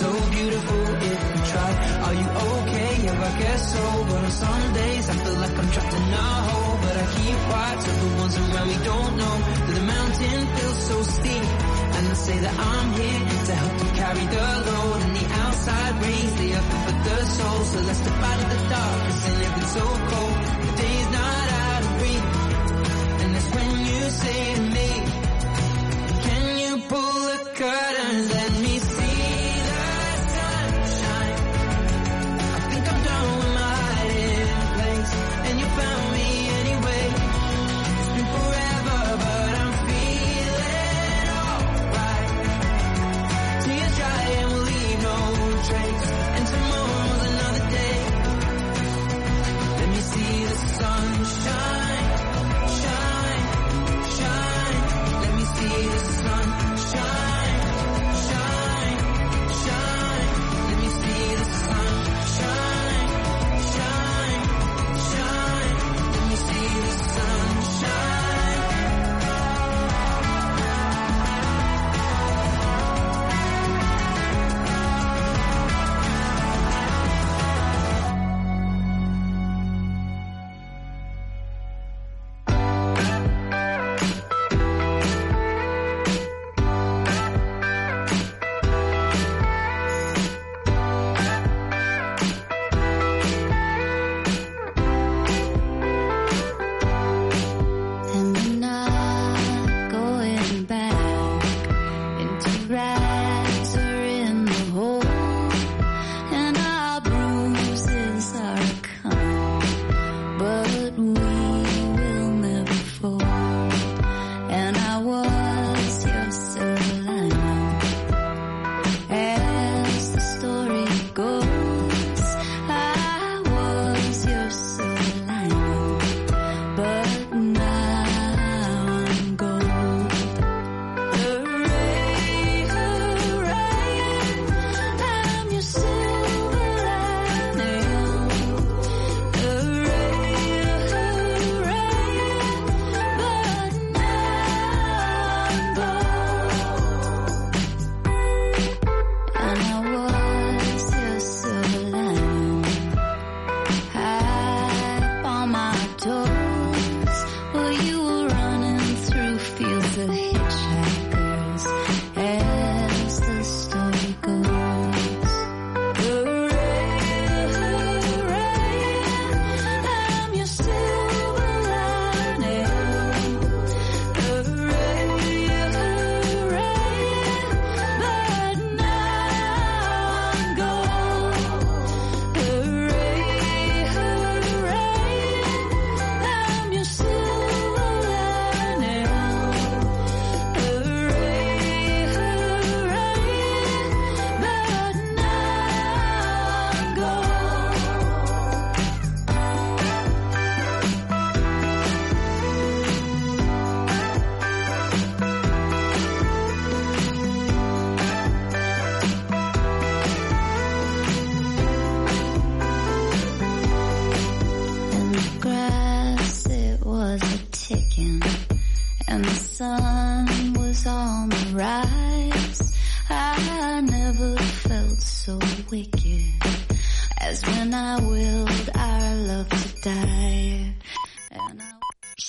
so 0.00 0.08
beautiful 0.36 0.82
if 1.10 1.20
we 1.32 1.40
try. 1.52 1.70
Are 2.06 2.14
you 2.20 2.28
okay? 2.48 2.92
Yeah, 3.04 3.28
I 3.28 3.32
guess 3.42 3.62
so. 3.74 3.84
But 4.08 4.20
on 4.24 4.30
some 4.44 4.64
days, 4.80 5.04
I 5.10 5.14
feel 5.22 5.38
like 5.44 5.54
I'm 5.60 5.70
trapped 5.74 5.94
in 6.00 6.12
a 6.24 6.28
hole. 6.48 6.76
But 6.84 6.94
I 7.02 7.06
keep 7.16 7.36
quiet 7.48 7.78
so 7.84 7.90
the 8.02 8.10
ones 8.22 8.36
around 8.38 8.68
me 8.72 8.78
don't 8.90 9.12
know 9.20 9.34
that 9.66 9.74
the 9.78 9.84
mountain 9.94 10.40
feels 10.56 10.80
so 10.90 10.96
steep. 11.02 11.46
And 11.96 12.04
I 12.08 12.14
say 12.26 12.38
that 12.44 12.54
I'm 12.72 12.88
here 13.00 13.20
to 13.48 13.54
help 13.60 13.74
you 13.82 13.90
carry 14.00 14.26
the 14.34 14.46
load. 14.68 14.98
And 15.04 15.12
the 15.20 15.26
outside 15.44 15.94
rays, 16.04 16.32
they 16.38 16.52
up 16.54 16.64
for 16.84 16.96
the 17.06 17.16
soul. 17.36 17.60
So 17.72 17.78
let's 17.88 18.00
step 18.00 18.16
the 18.52 18.58
darkness 18.74 19.20
and 19.28 19.38
it 19.44 19.68
so 19.76 19.84
cold. 20.10 20.53